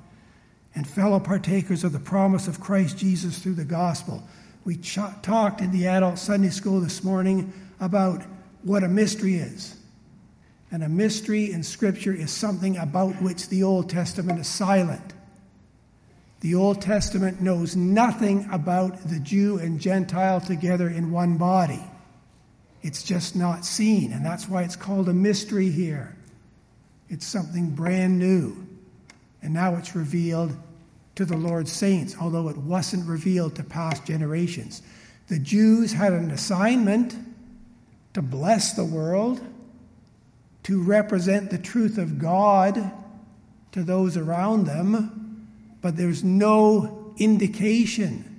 and 0.73 0.87
fellow 0.87 1.19
partakers 1.19 1.83
of 1.83 1.91
the 1.93 1.99
promise 1.99 2.47
of 2.47 2.59
Christ 2.59 2.97
Jesus 2.97 3.37
through 3.37 3.53
the 3.53 3.65
gospel. 3.65 4.23
We 4.65 4.77
ch- 4.77 4.97
talked 5.21 5.61
in 5.61 5.71
the 5.71 5.85
adult 5.85 6.17
Sunday 6.17 6.49
school 6.49 6.79
this 6.79 7.03
morning 7.03 7.53
about 7.79 8.23
what 8.63 8.83
a 8.83 8.87
mystery 8.87 9.35
is. 9.35 9.75
And 10.71 10.81
a 10.81 10.89
mystery 10.89 11.51
in 11.51 11.61
Scripture 11.61 12.13
is 12.13 12.31
something 12.31 12.77
about 12.77 13.21
which 13.21 13.47
the 13.49 13.61
Old 13.61 13.91
Testament 13.91 14.39
is 14.39 14.47
silent. 14.47 15.13
The 16.39 16.55
Old 16.55 16.81
Testament 16.81 17.41
knows 17.41 17.75
nothing 17.75 18.49
about 18.51 19.07
the 19.07 19.19
Jew 19.19 19.59
and 19.59 19.79
Gentile 19.79 20.41
together 20.41 20.89
in 20.89 21.11
one 21.11 21.37
body. 21.37 21.83
It's 22.87 23.03
just 23.03 23.35
not 23.35 23.65
seen, 23.65 24.13
and 24.13 24.25
that's 24.25 24.47
why 24.47 24.63
it's 24.63 24.77
called 24.77 25.09
a 25.09 25.13
mystery 25.13 25.69
here. 25.69 26.15
It's 27.09 27.25
something 27.25 27.71
brand 27.71 28.17
new. 28.17 28.65
And 29.41 29.53
now 29.53 29.75
it's 29.75 29.93
revealed 29.93 30.55
to 31.15 31.25
the 31.25 31.35
Lord's 31.35 31.69
saints, 31.69 32.15
although 32.17 32.47
it 32.47 32.55
wasn't 32.55 33.05
revealed 33.05 33.55
to 33.57 33.63
past 33.65 34.05
generations. 34.05 34.83
The 35.27 35.37
Jews 35.37 35.91
had 35.91 36.13
an 36.13 36.31
assignment 36.31 37.17
to 38.13 38.21
bless 38.21 38.71
the 38.71 38.85
world, 38.85 39.41
to 40.63 40.81
represent 40.81 41.51
the 41.51 41.57
truth 41.57 41.97
of 41.97 42.17
God 42.17 42.89
to 43.73 43.83
those 43.83 44.15
around 44.15 44.63
them, 44.63 45.45
but 45.81 45.97
there's 45.97 46.23
no 46.23 47.13
indication 47.17 48.36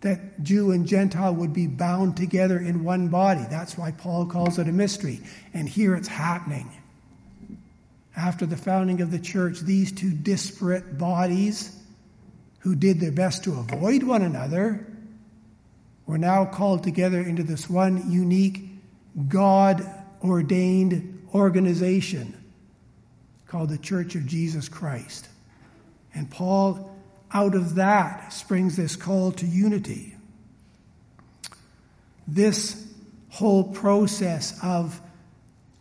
that 0.00 0.42
Jew 0.42 0.70
and 0.70 0.86
Gentile 0.86 1.34
would 1.34 1.52
be 1.52 1.66
bound 1.66 2.16
together 2.16 2.58
in 2.58 2.84
one 2.84 3.08
body. 3.08 3.44
That's 3.50 3.76
why 3.76 3.90
Paul 3.90 4.26
calls 4.26 4.58
it 4.58 4.68
a 4.68 4.72
mystery. 4.72 5.20
And 5.52 5.68
here 5.68 5.94
it's 5.94 6.08
happening. 6.08 6.70
After 8.16 8.46
the 8.46 8.56
founding 8.56 9.00
of 9.00 9.10
the 9.10 9.18
church, 9.18 9.60
these 9.60 9.92
two 9.92 10.10
disparate 10.10 10.98
bodies 10.98 11.76
who 12.60 12.74
did 12.74 13.00
their 13.00 13.12
best 13.12 13.44
to 13.44 13.58
avoid 13.58 14.02
one 14.02 14.22
another 14.22 14.86
were 16.06 16.18
now 16.18 16.44
called 16.44 16.82
together 16.82 17.20
into 17.20 17.42
this 17.42 17.68
one 17.68 18.10
unique, 18.10 18.68
God 19.28 19.86
ordained 20.22 21.26
organization 21.34 22.34
called 23.46 23.70
the 23.70 23.78
Church 23.78 24.14
of 24.14 24.26
Jesus 24.26 24.68
Christ. 24.68 25.28
And 26.14 26.30
Paul 26.30 26.94
out 27.32 27.54
of 27.54 27.76
that 27.76 28.32
springs 28.32 28.76
this 28.76 28.96
call 28.96 29.32
to 29.32 29.46
unity. 29.46 30.16
This 32.26 32.86
whole 33.30 33.64
process 33.64 34.58
of 34.62 35.00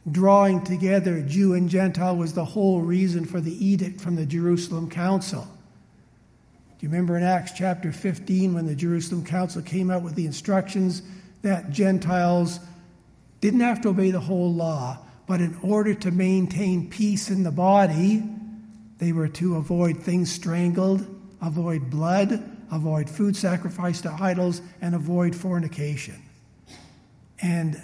drawing 0.10 0.64
together 0.64 1.22
Jew 1.22 1.54
and 1.54 1.70
Gentile 1.70 2.16
was 2.16 2.34
the 2.34 2.46
whole 2.46 2.82
reason 2.82 3.26
for 3.26 3.42
the 3.42 3.66
edict 3.66 4.00
from 4.00 4.16
the 4.16 4.26
Jerusalem 4.26 4.90
Council. 4.90 5.48
Do 6.80 6.86
you 6.86 6.90
remember 6.90 7.18
in 7.18 7.24
Acts 7.24 7.54
chapter 7.54 7.92
15 7.92 8.54
when 8.54 8.68
the 8.68 8.76
Jerusalem 8.76 9.26
Council 9.26 9.62
came 9.62 9.90
out 9.90 10.04
with 10.04 10.16
the 10.16 10.26
instructions 10.26 11.02
that 11.42 11.72
Gentiles 11.72 12.60
didn't 13.42 13.62
have 13.62 13.82
to 13.82 13.90
obey 13.90 14.12
the 14.12 14.20
whole 14.20 14.54
law, 14.54 15.00
but 15.28 15.42
in 15.42 15.58
order 15.62 15.94
to 15.94 16.12
maintain 16.12 16.90
peace 16.90 17.30
in 17.30 17.44
the 17.44 17.52
body, 17.52 18.24
they 19.00 19.12
were 19.12 19.28
to 19.28 19.56
avoid 19.56 19.98
things 19.98 20.32
strangled, 20.32 21.06
avoid 21.42 21.90
blood, 21.90 22.44
avoid 22.72 23.10
food 23.10 23.36
sacrificed 23.36 24.04
to 24.04 24.18
idols, 24.20 24.62
and 24.82 24.96
avoid 24.96 25.36
fornication. 25.36 26.22
And 27.42 27.82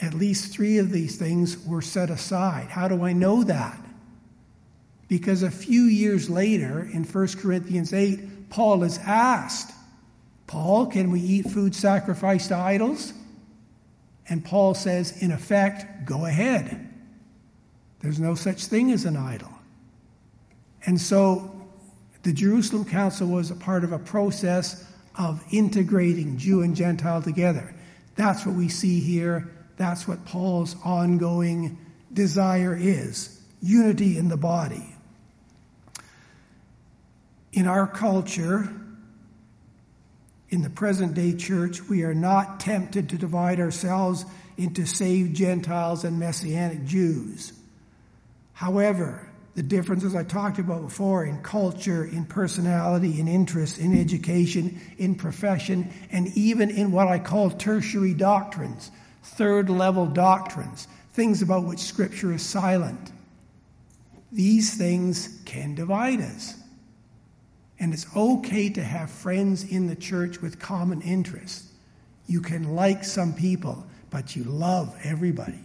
at 0.00 0.14
least 0.14 0.52
three 0.52 0.78
of 0.78 0.90
these 0.90 1.16
things 1.16 1.64
were 1.66 1.82
set 1.82 2.10
aside. 2.10 2.68
How 2.68 2.88
do 2.88 3.04
I 3.04 3.12
know 3.12 3.44
that? 3.44 3.78
Because 5.08 5.42
a 5.42 5.50
few 5.50 5.82
years 5.82 6.30
later, 6.30 6.88
in 6.92 7.04
1 7.04 7.28
Corinthians 7.38 7.92
8, 7.92 8.48
Paul 8.48 8.84
is 8.84 8.98
asked, 8.98 9.72
Paul, 10.46 10.86
can 10.86 11.10
we 11.10 11.20
eat 11.20 11.50
food 11.50 11.74
sacrificed 11.74 12.48
to 12.48 12.56
idols? 12.56 13.12
And 14.28 14.44
Paul 14.44 14.74
says, 14.74 15.20
in 15.22 15.32
effect, 15.32 16.06
go 16.06 16.24
ahead. 16.26 16.88
There's 18.00 18.20
no 18.20 18.34
such 18.34 18.66
thing 18.66 18.92
as 18.92 19.04
an 19.04 19.16
idol. 19.16 19.52
And 20.86 21.00
so 21.00 21.59
the 22.22 22.32
Jerusalem 22.32 22.84
Council 22.84 23.28
was 23.28 23.50
a 23.50 23.54
part 23.54 23.84
of 23.84 23.92
a 23.92 23.98
process 23.98 24.84
of 25.16 25.42
integrating 25.50 26.36
Jew 26.38 26.62
and 26.62 26.76
Gentile 26.76 27.22
together. 27.22 27.74
That's 28.16 28.44
what 28.44 28.54
we 28.54 28.68
see 28.68 29.00
here. 29.00 29.50
That's 29.76 30.06
what 30.06 30.24
Paul's 30.26 30.76
ongoing 30.84 31.78
desire 32.12 32.76
is 32.78 33.40
unity 33.62 34.18
in 34.18 34.28
the 34.28 34.36
body. 34.36 34.94
In 37.52 37.66
our 37.66 37.86
culture, 37.86 38.72
in 40.50 40.62
the 40.62 40.70
present 40.70 41.14
day 41.14 41.34
church, 41.34 41.82
we 41.88 42.02
are 42.04 42.14
not 42.14 42.60
tempted 42.60 43.10
to 43.10 43.18
divide 43.18 43.60
ourselves 43.60 44.24
into 44.56 44.86
saved 44.86 45.34
Gentiles 45.34 46.04
and 46.04 46.18
Messianic 46.18 46.84
Jews. 46.84 47.52
However, 48.52 49.29
the 49.54 49.62
differences 49.62 50.14
I 50.14 50.22
talked 50.22 50.58
about 50.58 50.82
before 50.82 51.24
in 51.24 51.42
culture, 51.42 52.04
in 52.04 52.24
personality, 52.24 53.18
in 53.18 53.26
interests, 53.26 53.78
in 53.78 53.98
education, 53.98 54.80
in 54.96 55.16
profession, 55.16 55.92
and 56.12 56.28
even 56.36 56.70
in 56.70 56.92
what 56.92 57.08
I 57.08 57.18
call 57.18 57.50
tertiary 57.50 58.14
doctrines, 58.14 58.90
third 59.22 59.68
level 59.68 60.06
doctrines, 60.06 60.86
things 61.12 61.42
about 61.42 61.64
which 61.64 61.80
Scripture 61.80 62.32
is 62.32 62.42
silent. 62.42 63.12
These 64.30 64.76
things 64.76 65.40
can 65.44 65.74
divide 65.74 66.20
us. 66.20 66.54
And 67.80 67.92
it's 67.92 68.06
okay 68.14 68.68
to 68.70 68.82
have 68.84 69.10
friends 69.10 69.64
in 69.64 69.88
the 69.88 69.96
church 69.96 70.40
with 70.40 70.60
common 70.60 71.00
interests. 71.02 71.72
You 72.26 72.40
can 72.40 72.76
like 72.76 73.02
some 73.02 73.32
people, 73.32 73.84
but 74.10 74.36
you 74.36 74.44
love 74.44 74.96
everybody 75.02 75.58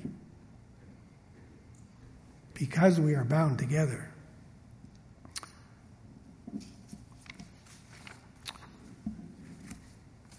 because 2.56 3.00
we 3.00 3.14
are 3.14 3.24
bound 3.24 3.60
together. 3.60 4.10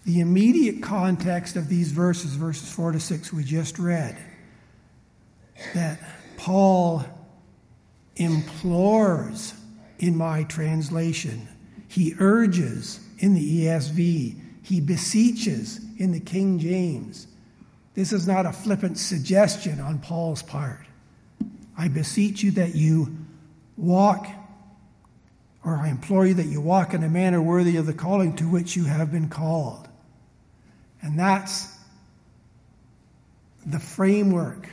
the 0.07 0.21
immediate 0.21 0.81
context 0.81 1.57
of 1.57 1.67
these 1.67 1.91
verses, 1.91 2.33
verses 2.35 2.71
4 2.71 2.93
to 2.93 2.99
6, 2.99 3.33
we 3.33 3.43
just 3.43 3.77
read, 3.77 4.17
that 5.73 5.99
Paul 6.37 7.03
implores 8.15 9.53
in 9.99 10.15
my 10.15 10.43
translation, 10.45 11.49
he 11.89 12.15
urges 12.19 13.01
in 13.19 13.33
the 13.33 13.65
ESV, 13.65 14.39
he 14.63 14.79
beseeches 14.79 15.81
in 15.97 16.13
the 16.13 16.21
King 16.21 16.57
James. 16.57 17.27
This 17.93 18.13
is 18.13 18.25
not 18.25 18.45
a 18.45 18.53
flippant 18.53 18.97
suggestion 18.97 19.81
on 19.81 19.99
Paul's 19.99 20.41
part. 20.41 20.86
I 21.77 21.87
beseech 21.87 22.41
you 22.41 22.51
that 22.51 22.75
you 22.75 23.15
walk, 23.77 24.27
or 25.63 25.77
I 25.77 25.89
implore 25.89 26.25
you 26.25 26.33
that 26.35 26.47
you 26.47 26.59
walk 26.59 26.93
in 26.93 27.03
a 27.03 27.09
manner 27.09 27.41
worthy 27.41 27.77
of 27.77 27.85
the 27.85 27.93
calling 27.93 28.35
to 28.37 28.45
which 28.45 28.75
you 28.75 28.85
have 28.85 29.11
been 29.11 29.29
called. 29.29 29.87
And 31.01 31.19
that's 31.19 31.77
the 33.65 33.79
framework 33.79 34.67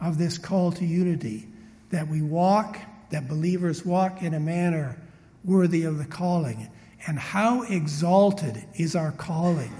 of 0.00 0.16
this 0.16 0.38
call 0.38 0.72
to 0.72 0.86
unity 0.86 1.46
that 1.90 2.08
we 2.08 2.22
walk, 2.22 2.78
that 3.10 3.28
believers 3.28 3.84
walk 3.84 4.22
in 4.22 4.34
a 4.34 4.40
manner 4.40 4.96
worthy 5.44 5.84
of 5.84 5.98
the 5.98 6.04
calling. 6.04 6.70
And 7.06 7.18
how 7.18 7.62
exalted 7.62 8.64
is 8.74 8.96
our 8.96 9.12
calling? 9.12 9.72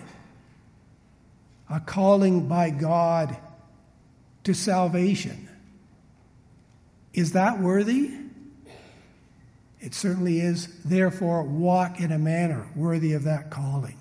A 1.70 1.80
calling 1.80 2.48
by 2.48 2.70
God 2.70 3.36
to 4.44 4.54
salvation. 4.54 5.47
Is 7.14 7.32
that 7.32 7.58
worthy? 7.60 8.12
It 9.80 9.94
certainly 9.94 10.40
is. 10.40 10.68
Therefore, 10.84 11.42
walk 11.42 12.00
in 12.00 12.12
a 12.12 12.18
manner 12.18 12.68
worthy 12.74 13.12
of 13.12 13.24
that 13.24 13.50
calling. 13.50 13.96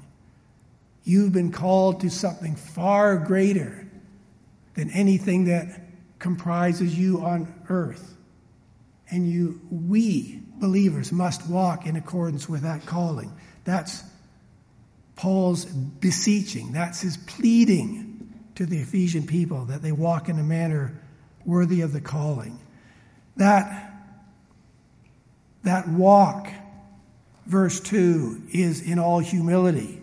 You've 1.03 1.31
been 1.31 1.51
called 1.51 2.01
to 2.01 2.09
something 2.09 2.55
far 2.55 3.17
greater 3.17 3.87
than 4.73 4.89
anything 4.91 5.45
that 5.45 5.81
comprises 6.19 6.97
you 6.97 7.23
on 7.23 7.53
earth. 7.69 8.15
And 9.09 9.29
you, 9.29 9.61
we 9.71 10.41
believers 10.55 11.11
must 11.11 11.47
walk 11.47 11.85
in 11.85 11.95
accordance 11.95 12.49
with 12.49 12.63
that 12.63 12.85
calling. 12.85 13.31
That's 13.63 14.03
Paul's 15.15 15.65
beseeching, 15.65 16.73
that's 16.73 17.01
his 17.01 17.17
pleading 17.17 18.33
to 18.55 18.65
the 18.65 18.79
Ephesian 18.79 19.25
people 19.25 19.65
that 19.65 19.81
they 19.81 19.91
walk 19.91 20.29
in 20.29 20.39
a 20.39 20.43
manner 20.43 20.99
worthy 21.45 21.81
of 21.81 21.93
the 21.93 22.01
calling. 22.01 22.59
That, 23.38 23.94
that 25.63 25.88
walk, 25.88 26.50
verse 27.46 27.79
2, 27.79 28.44
is 28.51 28.82
in 28.82 29.00
all 29.00 29.20
humility 29.20 30.01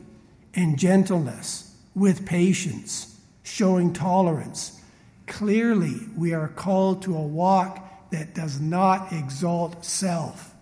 and 0.54 0.78
gentleness, 0.78 1.74
with 1.94 2.26
patience, 2.26 3.20
showing 3.42 3.92
tolerance. 3.92 4.80
Clearly, 5.26 5.94
we 6.16 6.32
are 6.32 6.48
called 6.48 7.02
to 7.02 7.16
a 7.16 7.22
walk 7.22 8.10
that 8.10 8.34
does 8.34 8.60
not 8.60 9.12
exalt 9.12 9.84
self, 9.84 10.54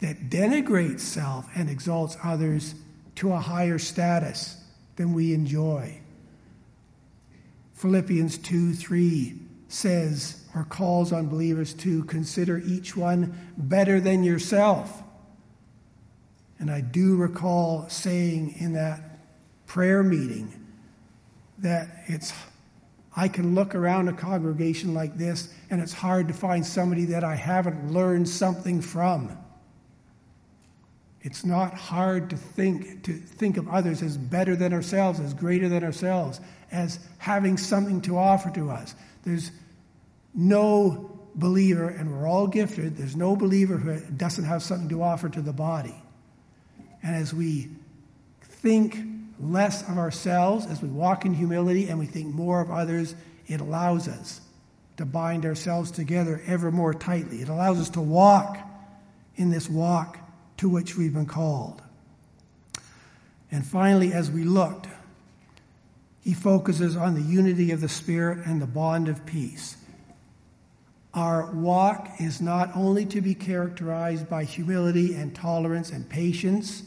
that 0.00 0.30
denigrates 0.30 1.00
self 1.00 1.48
and 1.54 1.70
exalts 1.70 2.16
others 2.22 2.74
to 3.16 3.32
a 3.32 3.38
higher 3.38 3.78
status 3.78 4.56
than 4.96 5.12
we 5.12 5.34
enjoy. 5.34 6.00
Philippians 7.74 8.38
2 8.38 8.74
3 8.74 9.38
says, 9.68 10.39
or 10.54 10.64
calls 10.64 11.12
on 11.12 11.28
believers 11.28 11.74
to 11.74 12.04
consider 12.04 12.58
each 12.58 12.96
one 12.96 13.52
better 13.56 14.00
than 14.00 14.24
yourself. 14.24 15.02
And 16.58 16.70
I 16.70 16.80
do 16.80 17.16
recall 17.16 17.88
saying 17.88 18.56
in 18.58 18.74
that 18.74 19.00
prayer 19.66 20.02
meeting 20.02 20.66
that 21.58 21.88
it's 22.06 22.32
I 23.16 23.28
can 23.28 23.54
look 23.54 23.74
around 23.74 24.08
a 24.08 24.12
congregation 24.12 24.94
like 24.94 25.16
this 25.18 25.52
and 25.68 25.80
it's 25.80 25.92
hard 25.92 26.28
to 26.28 26.34
find 26.34 26.64
somebody 26.64 27.06
that 27.06 27.24
I 27.24 27.34
haven't 27.34 27.92
learned 27.92 28.28
something 28.28 28.80
from. 28.80 29.36
It's 31.22 31.44
not 31.44 31.74
hard 31.74 32.30
to 32.30 32.36
think 32.36 33.04
to 33.04 33.12
think 33.12 33.56
of 33.56 33.68
others 33.68 34.02
as 34.02 34.16
better 34.16 34.56
than 34.56 34.72
ourselves, 34.72 35.20
as 35.20 35.34
greater 35.34 35.68
than 35.68 35.84
ourselves, 35.84 36.40
as 36.72 36.98
having 37.18 37.58
something 37.58 38.00
to 38.02 38.16
offer 38.16 38.50
to 38.50 38.70
us. 38.70 38.94
There's 39.22 39.50
no 40.34 41.18
believer, 41.34 41.88
and 41.88 42.12
we're 42.12 42.28
all 42.28 42.46
gifted, 42.46 42.96
there's 42.96 43.16
no 43.16 43.36
believer 43.36 43.76
who 43.76 43.98
doesn't 44.14 44.44
have 44.44 44.62
something 44.62 44.88
to 44.88 45.02
offer 45.02 45.28
to 45.28 45.40
the 45.40 45.52
body. 45.52 45.94
And 47.02 47.16
as 47.16 47.32
we 47.32 47.68
think 48.42 48.98
less 49.40 49.82
of 49.88 49.96
ourselves, 49.96 50.66
as 50.66 50.82
we 50.82 50.88
walk 50.88 51.24
in 51.24 51.32
humility 51.34 51.88
and 51.88 51.98
we 51.98 52.06
think 52.06 52.34
more 52.34 52.60
of 52.60 52.70
others, 52.70 53.14
it 53.46 53.60
allows 53.60 54.06
us 54.06 54.40
to 54.98 55.06
bind 55.06 55.46
ourselves 55.46 55.90
together 55.90 56.42
ever 56.46 56.70
more 56.70 56.92
tightly. 56.92 57.40
It 57.40 57.48
allows 57.48 57.80
us 57.80 57.88
to 57.90 58.00
walk 58.00 58.58
in 59.36 59.50
this 59.50 59.68
walk 59.68 60.18
to 60.58 60.68
which 60.68 60.96
we've 60.96 61.14
been 61.14 61.26
called. 61.26 61.80
And 63.50 63.66
finally, 63.66 64.12
as 64.12 64.30
we 64.30 64.44
looked, 64.44 64.88
he 66.22 66.34
focuses 66.34 66.96
on 66.96 67.14
the 67.14 67.22
unity 67.22 67.70
of 67.70 67.80
the 67.80 67.88
Spirit 67.88 68.46
and 68.46 68.60
the 68.60 68.66
bond 68.66 69.08
of 69.08 69.24
peace. 69.24 69.76
Our 71.12 71.50
walk 71.52 72.08
is 72.20 72.40
not 72.40 72.70
only 72.76 73.04
to 73.06 73.20
be 73.20 73.34
characterized 73.34 74.28
by 74.28 74.44
humility 74.44 75.14
and 75.14 75.34
tolerance 75.34 75.90
and 75.90 76.08
patience, 76.08 76.84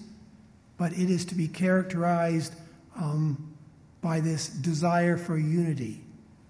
but 0.78 0.94
it 0.94 1.10
is 1.10 1.26
to 1.26 1.36
be 1.36 1.48
characterized 1.48 2.56
um, 2.96 3.54
by 4.02 4.22
this 4.22 4.48
desire 4.48 5.18
for 5.18 5.38
unity, 5.38 6.02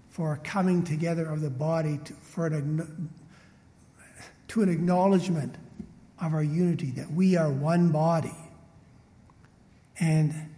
for 0.10 0.34
a 0.34 0.38
coming 0.38 0.84
together 0.84 1.26
of 1.26 1.42
the 1.42 1.50
body, 1.50 2.00
to, 2.06 2.14
for 2.14 2.48
an, 2.48 3.10
to 4.50 4.62
an 4.62 4.70
acknowledgement 4.70 5.56
of 6.22 6.34
our 6.34 6.44
unity, 6.44 6.92
that 6.92 7.12
we 7.12 7.36
are 7.36 7.50
one 7.50 7.92
body. 7.92 8.36
And 10.00 10.50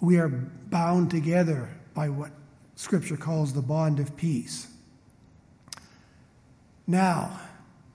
we 0.00 0.18
are 0.18 0.28
bound 0.28 1.10
together 1.10 1.70
by 1.94 2.08
what 2.08 2.30
Scripture 2.74 3.16
calls 3.16 3.52
the 3.52 3.62
bond 3.62 4.00
of 4.00 4.16
peace. 4.16 4.68
Now, 6.86 7.40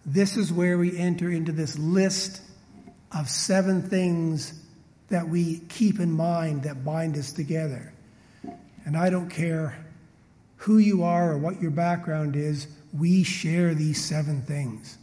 this 0.05 0.37
is 0.37 0.51
where 0.51 0.77
we 0.77 0.97
enter 0.97 1.29
into 1.29 1.51
this 1.51 1.77
list 1.77 2.41
of 3.11 3.29
seven 3.29 3.83
things 3.83 4.59
that 5.09 5.27
we 5.27 5.59
keep 5.69 5.99
in 5.99 6.11
mind 6.11 6.63
that 6.63 6.83
bind 6.83 7.17
us 7.17 7.31
together. 7.31 7.93
And 8.85 8.97
I 8.97 9.09
don't 9.09 9.29
care 9.29 9.77
who 10.57 10.77
you 10.77 11.03
are 11.03 11.31
or 11.31 11.37
what 11.37 11.61
your 11.61 11.71
background 11.71 12.35
is, 12.35 12.67
we 12.97 13.23
share 13.23 13.73
these 13.73 14.03
seven 14.03 14.41
things. 14.43 14.97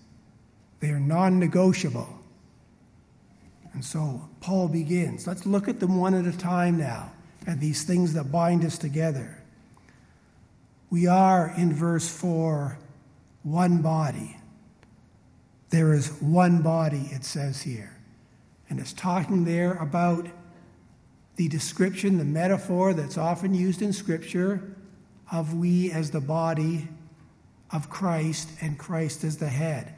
They 0.80 0.90
are 0.90 1.00
non 1.00 1.38
negotiable. 1.38 2.08
And 3.72 3.84
so 3.84 4.28
Paul 4.40 4.68
begins. 4.68 5.26
Let's 5.26 5.46
look 5.46 5.68
at 5.68 5.80
them 5.80 5.98
one 5.98 6.14
at 6.14 6.32
a 6.32 6.36
time 6.36 6.78
now, 6.78 7.12
at 7.46 7.60
these 7.60 7.84
things 7.84 8.14
that 8.14 8.30
bind 8.30 8.64
us 8.64 8.78
together. 8.78 9.42
We 10.90 11.06
are 11.06 11.52
in 11.56 11.72
verse 11.72 12.08
4 12.08 12.78
one 13.42 13.82
body. 13.82 14.36
There 15.70 15.92
is 15.92 16.10
one 16.20 16.62
body, 16.62 17.08
it 17.12 17.24
says 17.24 17.62
here. 17.62 17.96
And 18.70 18.80
it's 18.80 18.92
talking 18.92 19.44
there 19.44 19.74
about 19.74 20.28
the 21.36 21.48
description, 21.48 22.18
the 22.18 22.24
metaphor 22.24 22.94
that's 22.94 23.16
often 23.16 23.54
used 23.54 23.80
in 23.80 23.92
Scripture 23.92 24.74
of 25.30 25.54
we 25.54 25.90
as 25.92 26.10
the 26.10 26.20
body 26.20 26.88
of 27.70 27.90
Christ 27.90 28.48
and 28.60 28.78
Christ 28.78 29.24
as 29.24 29.36
the 29.36 29.48
head. 29.48 29.94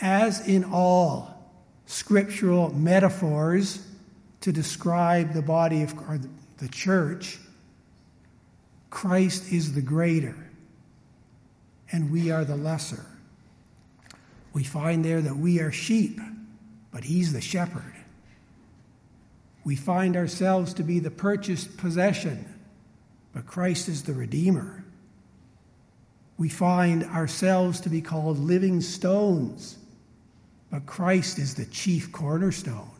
As 0.00 0.46
in 0.46 0.64
all 0.64 1.52
scriptural 1.86 2.72
metaphors 2.74 3.84
to 4.40 4.52
describe 4.52 5.32
the 5.32 5.42
body 5.42 5.82
of 5.82 5.98
or 5.98 6.20
the 6.58 6.68
church, 6.68 7.38
Christ 8.90 9.52
is 9.52 9.74
the 9.74 9.82
greater 9.82 10.47
and 11.90 12.10
we 12.10 12.30
are 12.30 12.44
the 12.44 12.56
lesser. 12.56 13.06
We 14.52 14.64
find 14.64 15.04
there 15.04 15.20
that 15.20 15.36
we 15.36 15.60
are 15.60 15.72
sheep, 15.72 16.18
but 16.90 17.04
he's 17.04 17.32
the 17.32 17.40
shepherd. 17.40 17.94
We 19.64 19.76
find 19.76 20.16
ourselves 20.16 20.74
to 20.74 20.82
be 20.82 20.98
the 20.98 21.10
purchased 21.10 21.76
possession, 21.76 22.54
but 23.32 23.46
Christ 23.46 23.88
is 23.88 24.02
the 24.02 24.14
redeemer. 24.14 24.84
We 26.38 26.48
find 26.48 27.04
ourselves 27.04 27.80
to 27.80 27.88
be 27.88 28.00
called 28.00 28.38
living 28.38 28.80
stones, 28.80 29.76
but 30.70 30.86
Christ 30.86 31.38
is 31.38 31.54
the 31.54 31.66
chief 31.66 32.12
cornerstone. 32.12 32.90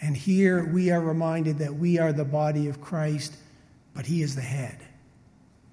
And 0.00 0.16
here 0.16 0.64
we 0.64 0.90
are 0.90 1.00
reminded 1.00 1.58
that 1.58 1.74
we 1.74 1.98
are 1.98 2.12
the 2.12 2.24
body 2.24 2.68
of 2.68 2.80
Christ, 2.80 3.36
but 3.94 4.06
he 4.06 4.22
is 4.22 4.34
the 4.34 4.42
head. 4.42 4.78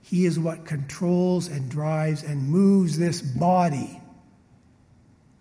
He 0.10 0.26
is 0.26 0.40
what 0.40 0.66
controls 0.66 1.48
and 1.48 1.70
drives 1.70 2.24
and 2.24 2.50
moves 2.50 2.98
this 2.98 3.22
body 3.22 4.02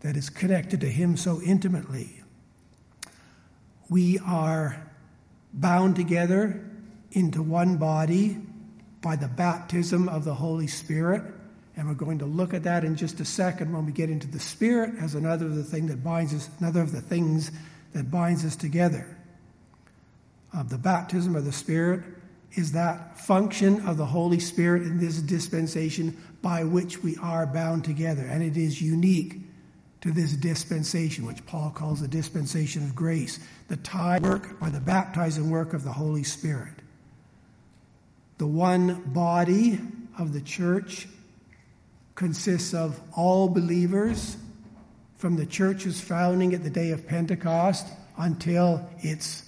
that 0.01 0.15
is 0.15 0.29
connected 0.29 0.83
to 0.83 0.91
Him 0.91 1.17
so 1.17 1.41
intimately. 1.41 2.23
we 3.89 4.19
are 4.19 4.87
bound 5.55 5.97
together 5.97 6.63
into 7.13 7.43
one 7.43 7.79
body 7.79 8.37
by 9.01 9.17
the 9.17 9.29
baptism 9.29 10.07
of 10.07 10.27
the 10.27 10.35
Holy 10.35 10.67
Spirit. 10.67 11.23
And 11.75 11.89
we're 11.89 11.95
going 11.95 12.19
to 12.19 12.27
look 12.27 12.53
at 12.53 12.65
that 12.65 12.85
in 12.85 12.95
just 12.95 13.21
a 13.21 13.25
second 13.25 13.73
when 13.73 13.87
we 13.87 13.93
get 13.93 14.11
into 14.11 14.27
the 14.27 14.39
Spirit 14.39 14.97
as 15.01 15.15
another 15.15 15.47
of 15.47 15.55
the 15.55 15.65
thing 15.65 15.87
that 15.87 16.05
binds 16.05 16.35
us, 16.35 16.51
another 16.59 16.83
of 16.83 16.93
the 16.93 17.01
things 17.01 17.51
that 17.95 18.11
binds 18.11 18.45
us 18.45 18.55
together. 18.55 19.17
Uh, 20.55 20.63
the 20.65 20.77
baptism 20.77 21.35
of 21.35 21.47
the 21.47 21.53
Spirit 21.53 22.03
is 22.55 22.73
that 22.73 23.19
function 23.19 23.87
of 23.87 23.97
the 23.97 24.07
Holy 24.07 24.41
Spirit 24.41 24.83
in 24.83 24.99
this 24.99 25.21
dispensation 25.21 26.17
by 26.43 26.65
which 26.65 27.03
we 27.03 27.17
are 27.19 27.47
bound 27.47 27.85
together. 27.85 28.23
And 28.23 28.43
it 28.43 28.57
is 28.57 28.81
unique 28.81 29.41
to 30.01 30.13
this 30.13 30.33
dispensation, 30.35 31.27
which 31.27 31.45
Paul 31.47 31.71
calls 31.71 32.01
the 32.01 32.09
dispensation 32.09 32.85
of 32.85 32.95
grace, 32.95 33.41
the 33.69 33.77
tie 33.77 34.19
work 34.21 34.59
by 34.61 34.71
the 34.71 34.81
baptizing 34.81 35.51
work 35.51 35.75
of 35.75 35.85
the 35.85 35.93
Holy 35.93 36.23
Spirit. 36.23 36.75
The 38.39 38.47
one 38.47 39.03
body 39.07 39.81
of 40.17 40.33
the 40.33 40.41
church 40.41 41.09
consists 42.15 42.75
of 42.75 43.01
all 43.17 43.49
believers 43.49 44.37
from 45.17 45.37
the 45.37 45.47
church's 45.47 46.01
founding 46.01 46.55
at 46.55 46.63
the 46.63 46.71
day 46.71 46.93
of 46.93 47.07
Pentecost 47.07 47.87
until 48.17 48.89
its 49.01 49.48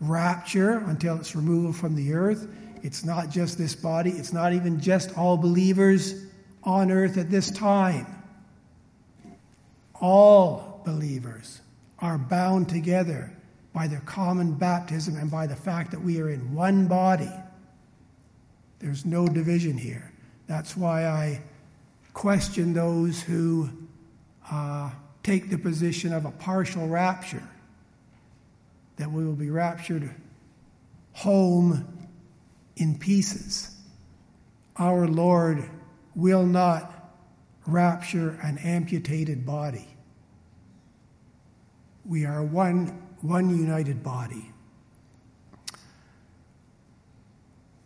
rapture, 0.00 0.78
until 0.78 1.16
its 1.16 1.34
removal 1.34 1.72
from 1.72 1.94
the 1.94 2.12
earth. 2.12 2.48
It's 2.82 3.04
not 3.04 3.30
just 3.30 3.58
this 3.58 3.74
body, 3.74 4.10
it's 4.10 4.32
not 4.32 4.52
even 4.52 4.80
just 4.80 5.16
all 5.16 5.36
believers 5.36 6.26
on 6.62 6.90
earth 6.90 7.16
at 7.16 7.30
this 7.30 7.50
time. 7.50 8.06
All 10.00 10.82
believers 10.84 11.60
are 11.98 12.18
bound 12.18 12.68
together 12.68 13.32
by 13.72 13.86
their 13.86 14.00
common 14.00 14.54
baptism 14.54 15.16
and 15.16 15.30
by 15.30 15.46
the 15.46 15.56
fact 15.56 15.90
that 15.90 16.00
we 16.00 16.20
are 16.20 16.30
in 16.30 16.54
one 16.54 16.86
body. 16.86 17.30
There's 18.78 19.04
no 19.04 19.26
division 19.26 19.76
here. 19.76 20.12
That's 20.46 20.76
why 20.76 21.06
I 21.06 21.42
question 22.12 22.72
those 22.72 23.20
who 23.20 23.68
uh, 24.50 24.90
take 25.22 25.50
the 25.50 25.58
position 25.58 26.12
of 26.12 26.24
a 26.24 26.30
partial 26.30 26.86
rapture, 26.86 27.42
that 28.96 29.10
we 29.10 29.24
will 29.24 29.34
be 29.34 29.50
raptured 29.50 30.10
home 31.12 32.08
in 32.76 32.98
pieces. 32.98 33.74
Our 34.76 35.06
Lord 35.06 35.68
will 36.14 36.44
not 36.44 36.92
rapture 37.66 38.38
an 38.42 38.58
amputated 38.58 39.44
body. 39.44 39.88
We 42.04 42.24
are 42.24 42.42
one, 42.42 42.86
one 43.20 43.56
united 43.56 44.02
body. 44.02 44.52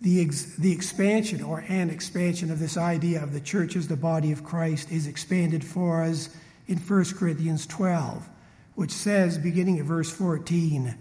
The, 0.03 0.23
ex, 0.23 0.57
the 0.57 0.73
expansion 0.73 1.43
or 1.43 1.65
an 1.69 1.91
expansion 1.91 2.51
of 2.51 2.59
this 2.59 2.77
idea 2.77 3.23
of 3.23 3.33
the 3.33 3.41
church 3.41 3.77
as 3.77 3.87
the 3.87 3.97
body 3.97 4.33
of 4.33 4.45
Christ 4.45 4.91
is 4.91 5.07
expanded 5.07 5.63
for 5.63 6.03
us 6.03 6.31
in 6.69 6.79
1 6.79 7.05
Corinthians 7.17 7.67
12, 7.67 8.29
which 8.75 8.93
says, 8.93 9.39
beginning 9.39 9.79
at 9.79 9.85
verse 9.85 10.11
14, 10.11 10.97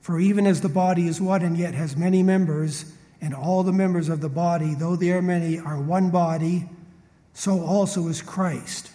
For 0.00 0.18
even 0.18 0.46
as 0.46 0.60
the 0.60 0.68
body 0.68 1.06
is 1.08 1.20
one 1.20 1.42
and 1.42 1.56
yet 1.56 1.74
has 1.74 1.96
many 1.96 2.22
members, 2.22 2.92
and 3.20 3.34
all 3.34 3.62
the 3.62 3.72
members 3.72 4.08
of 4.08 4.20
the 4.20 4.28
body, 4.28 4.74
though 4.74 4.96
they 4.96 5.12
are 5.12 5.22
many, 5.22 5.58
are 5.58 5.80
one 5.80 6.10
body, 6.10 6.68
so 7.34 7.60
also 7.60 8.08
is 8.08 8.22
Christ. 8.22 8.90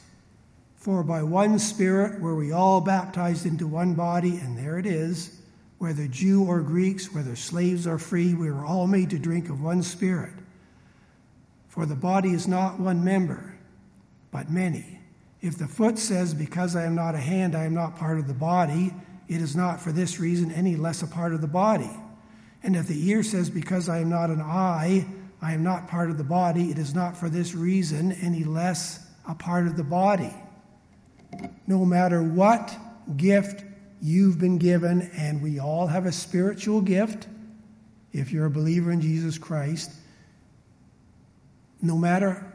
For 0.75 1.03
by 1.03 1.23
one 1.23 1.59
Spirit 1.59 2.19
were 2.19 2.35
we 2.35 2.51
all 2.51 2.81
baptized 2.81 3.45
into 3.45 3.67
one 3.67 3.93
body, 3.93 4.37
and 4.37 4.57
there 4.57 4.77
it 4.77 4.85
is 4.85 5.39
whether 5.83 6.07
Jew 6.07 6.45
or 6.45 6.61
Greeks, 6.61 7.13
whether 7.13 7.35
slaves 7.35 7.85
or 7.85 7.97
free, 7.97 8.33
we 8.33 8.49
were 8.49 8.65
all 8.65 8.87
made 8.87 9.09
to 9.09 9.19
drink 9.19 9.49
of 9.49 9.61
one 9.61 9.83
Spirit. 9.83 10.31
For 11.67 11.85
the 11.85 11.93
body 11.93 12.29
is 12.29 12.47
not 12.47 12.79
one 12.79 13.03
member, 13.03 13.55
but 14.31 14.49
many. 14.49 14.92
If 15.43 15.57
the 15.57 15.67
foot 15.67 15.99
says, 15.99 16.33
Because 16.33 16.73
I 16.75 16.85
am 16.85 16.95
not 16.95 17.15
a 17.15 17.19
hand, 17.19 17.53
I 17.53 17.65
am 17.65 17.73
not 17.73 17.97
part 17.97 18.17
of 18.17 18.27
the 18.27 18.33
body, 18.33 18.93
it 19.27 19.41
is 19.41 19.57
not 19.57 19.81
for 19.81 19.91
this 19.91 20.17
reason 20.17 20.51
any 20.51 20.77
less 20.77 21.03
a 21.03 21.07
part 21.07 21.33
of 21.33 21.41
the 21.41 21.47
body. 21.47 21.91
And 22.63 22.77
if 22.77 22.87
the 22.87 23.09
ear 23.09 23.23
says, 23.23 23.49
Because 23.49 23.89
I 23.89 23.99
am 23.99 24.09
not 24.09 24.29
an 24.29 24.39
eye, 24.39 25.05
I 25.41 25.51
am 25.51 25.61
not 25.61 25.89
part 25.89 26.09
of 26.09 26.17
the 26.17 26.23
body, 26.23 26.71
it 26.71 26.77
is 26.77 26.95
not 26.95 27.17
for 27.17 27.29
this 27.29 27.53
reason 27.53 28.13
any 28.13 28.45
less 28.45 29.05
a 29.27 29.35
part 29.35 29.67
of 29.67 29.75
the 29.75 29.83
body. 29.83 30.33
No 31.67 31.83
matter 31.83 32.23
what 32.23 32.73
gift 33.17 33.65
you've 34.01 34.39
been 34.39 34.59
given, 34.59 35.11
and 35.17 35.41
we 35.41 35.59
all 35.59 35.87
have 35.87 36.05
a 36.05 36.11
spiritual 36.13 36.79
gift 36.79 37.27
if 38.13 38.31
you're 38.31 38.45
a 38.45 38.49
believer 38.49 38.93
in 38.93 39.01
Jesus 39.01 39.37
Christ. 39.37 39.91
No 41.81 41.97
matter 41.97 42.52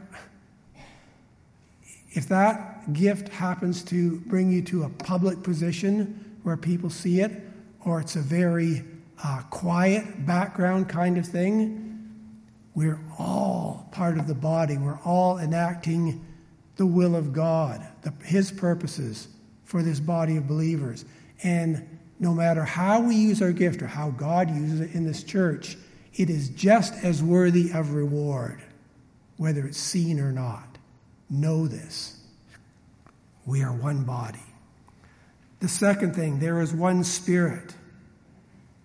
if 2.11 2.27
that 2.29 2.91
gift 2.93 3.29
happens 3.29 3.83
to 3.83 4.19
bring 4.21 4.51
you 4.51 4.61
to 4.63 4.83
a 4.83 4.89
public 4.89 5.43
position 5.43 6.37
where 6.43 6.57
people 6.57 6.89
see 6.89 7.21
it, 7.21 7.31
or 7.85 7.99
it's 7.99 8.15
a 8.15 8.21
very 8.21 8.83
uh, 9.23 9.41
quiet 9.49 10.25
background 10.25 10.89
kind 10.89 11.17
of 11.17 11.25
thing, 11.25 11.85
we're 12.73 12.99
all 13.17 13.89
part 13.91 14.17
of 14.17 14.27
the 14.27 14.33
body. 14.33 14.77
We're 14.77 14.99
all 15.03 15.37
enacting 15.37 16.25
the 16.77 16.85
will 16.85 17.15
of 17.15 17.33
God, 17.33 17.85
the, 18.01 18.13
His 18.23 18.51
purposes 18.51 19.27
for 19.65 19.83
this 19.83 19.99
body 19.99 20.37
of 20.37 20.47
believers. 20.47 21.05
And 21.43 21.99
no 22.19 22.33
matter 22.33 22.63
how 22.63 23.01
we 23.01 23.15
use 23.15 23.41
our 23.41 23.51
gift 23.51 23.81
or 23.81 23.87
how 23.87 24.11
God 24.11 24.49
uses 24.49 24.81
it 24.81 24.93
in 24.93 25.05
this 25.05 25.23
church, 25.23 25.77
it 26.13 26.29
is 26.29 26.49
just 26.49 26.93
as 27.03 27.21
worthy 27.21 27.71
of 27.71 27.93
reward, 27.93 28.61
whether 29.37 29.65
it's 29.65 29.77
seen 29.77 30.19
or 30.19 30.31
not. 30.31 30.68
Know 31.29 31.67
this. 31.67 32.19
We 33.45 33.63
are 33.63 33.73
one 33.73 34.03
body. 34.03 34.39
The 35.59 35.67
second 35.67 36.15
thing, 36.15 36.39
there 36.39 36.61
is 36.61 36.73
one 36.73 37.03
spirit. 37.03 37.73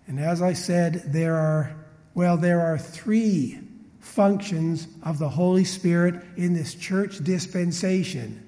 And 0.07 0.19
as 0.19 0.41
I 0.41 0.53
said, 0.53 1.13
there 1.13 1.35
are, 1.35 1.75
well, 2.13 2.37
there 2.37 2.61
are 2.61 2.77
three 2.77 3.59
functions 3.99 4.87
of 5.03 5.17
the 5.17 5.29
Holy 5.29 5.63
Spirit 5.63 6.23
in 6.37 6.53
this 6.53 6.75
church 6.75 7.23
dispensation 7.23 8.41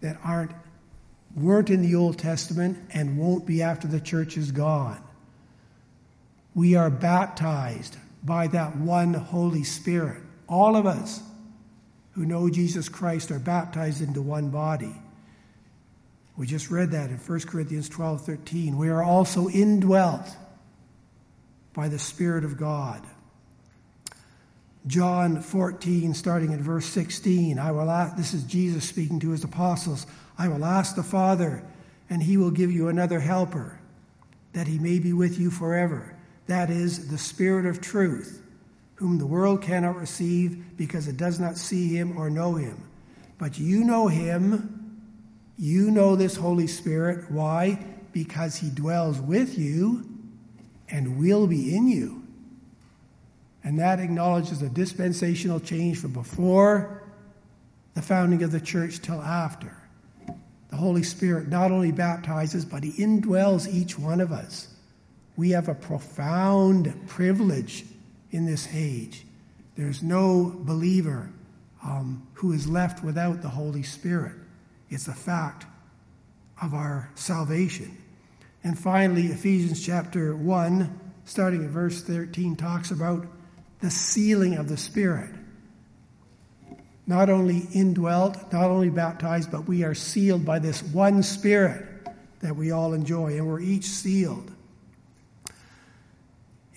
that 0.00 0.18
aren't 0.24 0.52
weren't 1.36 1.70
in 1.70 1.82
the 1.82 1.94
Old 1.94 2.18
Testament 2.18 2.78
and 2.92 3.18
won't 3.18 3.46
be 3.46 3.62
after 3.62 3.86
the 3.86 4.00
church 4.00 4.36
is 4.36 4.50
gone. 4.50 5.02
We 6.54 6.74
are 6.74 6.88
baptized 6.88 7.96
by 8.24 8.46
that 8.48 8.76
one 8.76 9.12
Holy 9.12 9.62
Spirit. 9.62 10.22
All 10.48 10.76
of 10.76 10.86
us 10.86 11.22
who 12.16 12.24
know 12.24 12.48
Jesus 12.48 12.88
Christ 12.88 13.30
are 13.30 13.38
baptized 13.38 14.00
into 14.00 14.22
one 14.22 14.48
body. 14.48 14.94
We 16.34 16.46
just 16.46 16.70
read 16.70 16.92
that 16.92 17.10
in 17.10 17.18
1 17.18 17.40
Corinthians 17.40 17.90
12 17.90 18.24
13. 18.24 18.78
We 18.78 18.88
are 18.88 19.02
also 19.02 19.50
indwelt 19.50 20.26
by 21.74 21.88
the 21.88 21.98
Spirit 21.98 22.42
of 22.42 22.56
God. 22.56 23.06
John 24.86 25.42
14, 25.42 26.14
starting 26.14 26.54
at 26.54 26.60
verse 26.60 26.86
16, 26.86 27.58
I 27.58 27.70
will 27.72 27.90
ask, 27.90 28.16
this 28.16 28.32
is 28.32 28.44
Jesus 28.44 28.88
speaking 28.88 29.20
to 29.20 29.30
his 29.30 29.44
apostles. 29.44 30.06
I 30.38 30.48
will 30.48 30.64
ask 30.64 30.96
the 30.96 31.02
Father, 31.02 31.62
and 32.08 32.22
he 32.22 32.38
will 32.38 32.50
give 32.50 32.72
you 32.72 32.88
another 32.88 33.20
helper, 33.20 33.78
that 34.54 34.68
he 34.68 34.78
may 34.78 35.00
be 35.00 35.12
with 35.12 35.38
you 35.38 35.50
forever. 35.50 36.14
That 36.46 36.70
is 36.70 37.08
the 37.08 37.18
Spirit 37.18 37.66
of 37.66 37.82
truth, 37.82 38.42
whom 38.96 39.18
the 39.18 39.26
world 39.26 39.62
cannot 39.62 39.96
receive 39.96 40.76
because 40.76 41.06
it 41.06 41.16
does 41.16 41.38
not 41.38 41.56
see 41.56 41.88
him 41.88 42.18
or 42.18 42.28
know 42.28 42.54
him. 42.54 42.82
But 43.38 43.58
you 43.58 43.84
know 43.84 44.08
him, 44.08 45.02
you 45.58 45.90
know 45.90 46.16
this 46.16 46.36
Holy 46.36 46.66
Spirit. 46.66 47.30
Why? 47.30 47.78
Because 48.12 48.56
he 48.56 48.70
dwells 48.70 49.20
with 49.20 49.58
you 49.58 50.08
and 50.88 51.18
will 51.18 51.46
be 51.46 51.74
in 51.74 51.88
you. 51.88 52.22
And 53.62 53.78
that 53.78 54.00
acknowledges 54.00 54.62
a 54.62 54.68
dispensational 54.68 55.60
change 55.60 55.98
from 55.98 56.12
before 56.12 57.02
the 57.94 58.02
founding 58.02 58.42
of 58.42 58.52
the 58.52 58.60
church 58.60 59.00
till 59.00 59.20
after. 59.20 59.76
The 60.68 60.76
Holy 60.76 61.02
Spirit 61.02 61.48
not 61.48 61.70
only 61.70 61.92
baptizes, 61.92 62.64
but 62.64 62.84
He 62.84 62.92
indwells 62.92 63.66
each 63.72 63.98
one 63.98 64.20
of 64.20 64.32
us. 64.32 64.68
We 65.36 65.50
have 65.50 65.68
a 65.68 65.74
profound 65.74 67.08
privilege 67.08 67.84
in 68.36 68.46
this 68.46 68.68
age. 68.72 69.24
There's 69.76 70.02
no 70.02 70.52
believer 70.54 71.30
um, 71.82 72.26
who 72.34 72.52
is 72.52 72.68
left 72.68 73.02
without 73.02 73.42
the 73.42 73.48
Holy 73.48 73.82
Spirit. 73.82 74.34
It's 74.90 75.08
a 75.08 75.14
fact 75.14 75.66
of 76.60 76.74
our 76.74 77.10
salvation. 77.14 77.96
And 78.62 78.78
finally, 78.78 79.26
Ephesians 79.26 79.84
chapter 79.84 80.34
1, 80.36 81.00
starting 81.24 81.64
at 81.64 81.70
verse 81.70 82.02
13, 82.02 82.56
talks 82.56 82.90
about 82.90 83.26
the 83.80 83.90
sealing 83.90 84.54
of 84.54 84.68
the 84.68 84.76
Spirit 84.76 85.30
not 87.06 87.30
only 87.30 87.68
indwelt, 87.72 88.52
not 88.52 88.64
only 88.64 88.90
baptized, 88.90 89.50
but 89.50 89.68
we 89.68 89.84
are 89.84 89.94
sealed 89.94 90.44
by 90.44 90.58
this 90.58 90.82
one 90.82 91.22
Spirit 91.22 91.86
that 92.40 92.56
we 92.56 92.72
all 92.72 92.94
enjoy, 92.94 93.36
and 93.36 93.46
we're 93.46 93.60
each 93.60 93.84
sealed. 93.84 94.50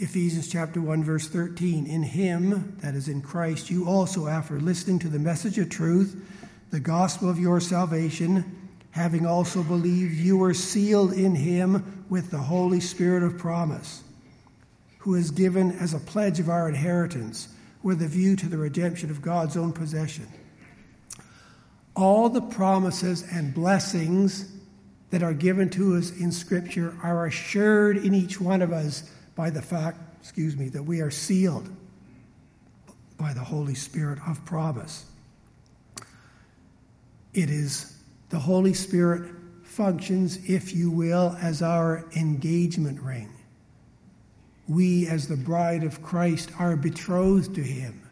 Ephesians 0.02 0.48
chapter 0.48 0.80
1 0.80 1.04
verse 1.04 1.28
13 1.28 1.86
in 1.86 2.04
him 2.04 2.78
that 2.80 2.96
is 2.96 3.10
in 3.10 3.22
Christ 3.22 3.70
you 3.70 3.86
also 3.86 4.28
after 4.28 4.58
listening 4.58 4.98
to 5.00 5.10
the 5.10 5.20
message 5.20 5.58
of 5.58 5.70
truth 5.70 6.26
the 6.72 6.80
gospel 6.80 7.30
of 7.30 7.38
your 7.38 7.60
salvation 7.60 8.72
having 8.92 9.26
also 9.26 9.62
believed 9.62 10.14
you 10.14 10.38
were 10.38 10.54
sealed 10.54 11.12
in 11.12 11.36
him 11.36 12.06
with 12.08 12.32
the 12.32 12.38
holy 12.38 12.80
spirit 12.80 13.24
of 13.24 13.38
promise 13.38 14.02
who 15.00 15.16
is 15.16 15.32
given 15.32 15.72
as 15.74 15.94
a 15.94 16.00
pledge 16.00 16.40
of 16.40 16.48
our 16.48 16.70
inheritance 16.70 17.50
with 17.84 18.02
a 18.02 18.08
view 18.08 18.38
to 18.38 18.48
the 18.48 18.58
redemption 18.58 19.10
of 19.10 19.22
God's 19.22 19.58
own 19.58 19.74
possession. 19.74 20.28
All 21.94 22.30
the 22.30 22.42
promises 22.42 23.26
and 23.34 23.54
blessings 23.54 24.50
that 25.10 25.24
are 25.24 25.34
given 25.34 25.70
to 25.72 25.98
us 25.98 26.12
in 26.12 26.32
scripture 26.32 26.96
are 27.04 27.26
assured 27.26 27.98
in 27.98 28.14
each 28.14 28.40
one 28.40 28.62
of 28.62 28.72
us 28.72 29.10
by 29.40 29.50
the 29.50 29.62
fact, 29.62 29.98
excuse 30.20 30.58
me, 30.58 30.68
that 30.68 30.84
we 30.84 31.00
are 31.00 31.10
sealed 31.10 31.70
by 33.18 33.32
the 33.32 33.40
Holy 33.40 33.74
Spirit 33.74 34.20
of 34.28 34.44
promise. 34.44 35.06
It 37.34 37.50
is 37.50 37.96
the 38.32 38.38
Holy 38.38 38.74
Spirit 38.74 39.32
functions, 39.64 40.38
if 40.50 40.76
you 40.76 40.92
will, 40.92 41.38
as 41.42 41.62
our 41.62 42.04
engagement 42.18 43.00
ring. 43.00 43.30
We, 44.68 45.08
as 45.08 45.30
the 45.30 45.38
bride 45.38 45.86
of 45.86 46.04
Christ, 46.04 46.52
are 46.60 46.76
betrothed 46.76 47.56
to 47.56 47.64
Him. 47.64 48.10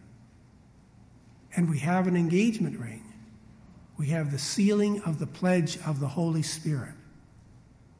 And 1.58 1.70
we 1.70 1.80
have 1.80 2.08
an 2.08 2.16
engagement 2.16 2.80
ring. 2.80 3.04
We 3.98 4.08
have 4.12 4.32
the 4.32 4.40
sealing 4.40 5.02
of 5.02 5.20
the 5.20 5.28
pledge 5.28 5.78
of 5.86 6.00
the 6.00 6.08
Holy 6.08 6.44
Spirit. 6.44 6.94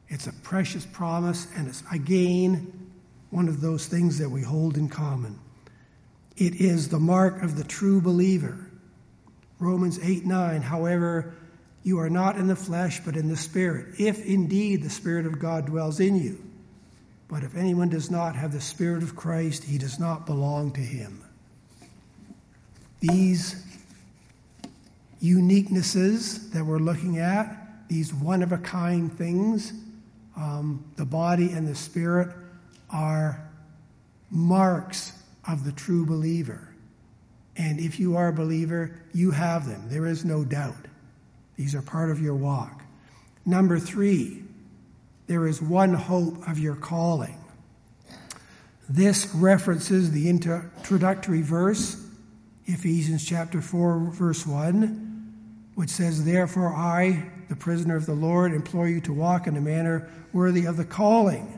It's 0.08 0.26
a 0.26 0.32
precious 0.32 0.86
promise, 0.86 1.46
and 1.54 1.68
it's 1.68 1.82
again 1.92 2.87
one 3.30 3.48
of 3.48 3.60
those 3.60 3.86
things 3.86 4.18
that 4.18 4.30
we 4.30 4.42
hold 4.42 4.76
in 4.76 4.88
common. 4.88 5.38
It 6.36 6.60
is 6.60 6.88
the 6.88 6.98
mark 6.98 7.42
of 7.42 7.56
the 7.56 7.64
true 7.64 8.00
believer. 8.00 8.66
Romans 9.58 9.98
8 10.02 10.24
9, 10.24 10.62
however, 10.62 11.34
you 11.82 11.98
are 11.98 12.10
not 12.10 12.36
in 12.36 12.46
the 12.46 12.56
flesh, 12.56 13.00
but 13.04 13.16
in 13.16 13.28
the 13.28 13.36
Spirit, 13.36 13.98
if 13.98 14.24
indeed 14.24 14.82
the 14.82 14.90
Spirit 14.90 15.26
of 15.26 15.38
God 15.38 15.66
dwells 15.66 16.00
in 16.00 16.16
you. 16.16 16.42
But 17.28 17.42
if 17.42 17.56
anyone 17.56 17.88
does 17.88 18.10
not 18.10 18.36
have 18.36 18.52
the 18.52 18.60
Spirit 18.60 19.02
of 19.02 19.16
Christ, 19.16 19.64
he 19.64 19.78
does 19.78 19.98
not 19.98 20.26
belong 20.26 20.72
to 20.72 20.80
him. 20.80 21.22
These 23.00 23.64
uniquenesses 25.22 26.52
that 26.52 26.64
we're 26.64 26.78
looking 26.78 27.18
at, 27.18 27.88
these 27.88 28.12
one 28.12 28.42
of 28.42 28.52
a 28.52 28.58
kind 28.58 29.12
things, 29.16 29.72
um, 30.36 30.84
the 30.96 31.04
body 31.04 31.50
and 31.52 31.66
the 31.66 31.74
spirit, 31.74 32.28
are 32.90 33.48
marks 34.30 35.12
of 35.46 35.64
the 35.64 35.72
true 35.72 36.04
believer. 36.04 36.68
And 37.56 37.80
if 37.80 37.98
you 37.98 38.16
are 38.16 38.28
a 38.28 38.32
believer, 38.32 39.00
you 39.12 39.30
have 39.32 39.66
them. 39.66 39.88
There 39.88 40.06
is 40.06 40.24
no 40.24 40.44
doubt. 40.44 40.86
These 41.56 41.74
are 41.74 41.82
part 41.82 42.10
of 42.10 42.20
your 42.20 42.34
walk. 42.34 42.82
Number 43.44 43.78
three, 43.78 44.44
there 45.26 45.46
is 45.46 45.60
one 45.60 45.92
hope 45.92 46.46
of 46.48 46.58
your 46.58 46.76
calling. 46.76 47.36
This 48.88 49.34
references 49.34 50.12
the 50.12 50.28
introductory 50.28 51.42
verse, 51.42 52.02
Ephesians 52.66 53.26
chapter 53.26 53.60
4, 53.60 54.10
verse 54.12 54.46
1, 54.46 55.72
which 55.74 55.90
says, 55.90 56.24
Therefore 56.24 56.74
I, 56.74 57.30
the 57.48 57.56
prisoner 57.56 57.96
of 57.96 58.06
the 58.06 58.14
Lord, 58.14 58.52
implore 58.52 58.88
you 58.88 59.00
to 59.02 59.12
walk 59.12 59.46
in 59.46 59.56
a 59.56 59.60
manner 59.60 60.08
worthy 60.32 60.64
of 60.64 60.76
the 60.76 60.84
calling 60.84 61.57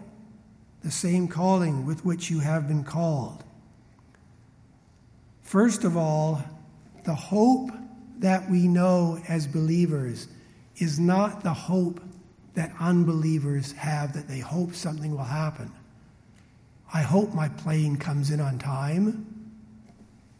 the 0.83 0.91
same 0.91 1.29
calling 1.29 1.85
with 1.87 2.05
which 2.05 2.31
you 2.31 2.41
have 2.41 2.67
been 2.69 2.85
called. 2.85 3.45
First 5.43 5.85
of 5.85 5.97
all, 5.97 6.43
the 7.05 7.15
hope 7.15 7.71
that 8.19 8.51
we 8.51 8.69
know 8.69 9.21
as 9.29 9.47
believers 9.47 10.29
is 10.77 10.99
not 10.99 11.43
the 11.43 11.53
hope 11.53 12.01
that 12.55 12.73
unbelievers 12.79 13.73
have 13.73 14.15
that 14.15 14.29
they 14.29 14.41
hope 14.41 14.75
something 14.75 15.13
will 15.13 15.25
happen. 15.25 15.71
I 16.93 17.03
hope 17.03 17.35
my 17.35 17.49
plane 17.49 17.97
comes 17.97 18.31
in 18.31 18.41
on 18.41 18.59
time. 18.59 19.27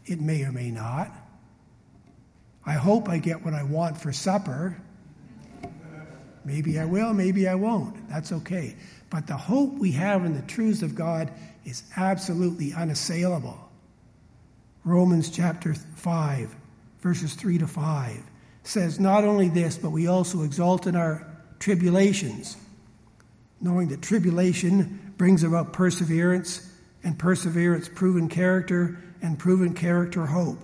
It 0.05 0.19
may 0.19 0.43
or 0.43 0.51
may 0.51 0.71
not. 0.71 1.11
I 2.65 2.73
hope 2.73 3.09
I 3.09 3.17
get 3.17 3.43
what 3.43 3.53
I 3.53 3.63
want 3.63 3.97
for 3.97 4.11
supper. 4.11 4.77
Maybe 6.43 6.79
I 6.79 6.85
will, 6.85 7.13
maybe 7.13 7.47
I 7.47 7.55
won't. 7.55 8.09
That's 8.09 8.31
okay. 8.31 8.75
But 9.11 9.27
the 9.27 9.37
hope 9.37 9.73
we 9.73 9.91
have 9.91 10.25
in 10.25 10.33
the 10.33 10.41
truths 10.41 10.81
of 10.81 10.95
God 10.95 11.31
is 11.65 11.83
absolutely 11.97 12.73
unassailable. 12.73 13.69
Romans 14.85 15.29
chapter 15.29 15.75
5, 15.75 16.55
verses 17.01 17.35
3 17.35 17.59
to 17.59 17.67
5 17.67 18.23
says, 18.63 18.99
Not 18.99 19.25
only 19.25 19.49
this, 19.49 19.77
but 19.77 19.91
we 19.91 20.07
also 20.07 20.43
exult 20.43 20.87
in 20.87 20.95
our 20.95 21.27
tribulations, 21.59 22.55
knowing 23.59 23.89
that 23.89 24.01
tribulation 24.01 25.13
brings 25.17 25.43
about 25.43 25.73
perseverance, 25.73 26.67
and 27.03 27.19
perseverance, 27.19 27.89
proven 27.89 28.29
character, 28.29 28.97
and 29.21 29.37
proven 29.37 29.73
character, 29.73 30.25
hope. 30.25 30.59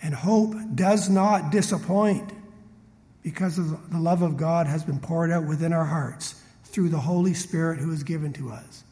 And 0.00 0.14
hope 0.14 0.54
does 0.74 1.10
not 1.10 1.52
disappoint 1.52 2.32
because 3.22 3.56
the 3.56 3.98
love 3.98 4.22
of 4.22 4.36
God 4.36 4.66
has 4.66 4.84
been 4.84 5.00
poured 5.00 5.30
out 5.30 5.44
within 5.44 5.72
our 5.72 5.84
hearts 5.84 6.41
through 6.72 6.88
the 6.88 6.98
Holy 6.98 7.34
Spirit 7.34 7.78
who 7.78 7.92
is 7.92 8.02
given 8.02 8.32
to 8.32 8.50
us. 8.50 8.84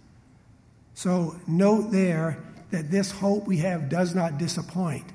So 0.94 1.36
note 1.46 1.90
there 1.90 2.38
that 2.70 2.90
this 2.90 3.10
hope 3.10 3.46
we 3.46 3.58
have 3.58 3.88
does 3.88 4.14
not 4.14 4.38
disappoint. 4.38 5.06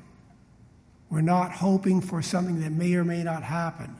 We're 1.10 1.22
not 1.22 1.52
hoping 1.52 2.02
for 2.02 2.22
something 2.22 2.62
that 2.62 2.72
may 2.72 2.96
or 2.96 3.04
may 3.04 3.24
not 3.24 3.44
happen. 3.44 3.96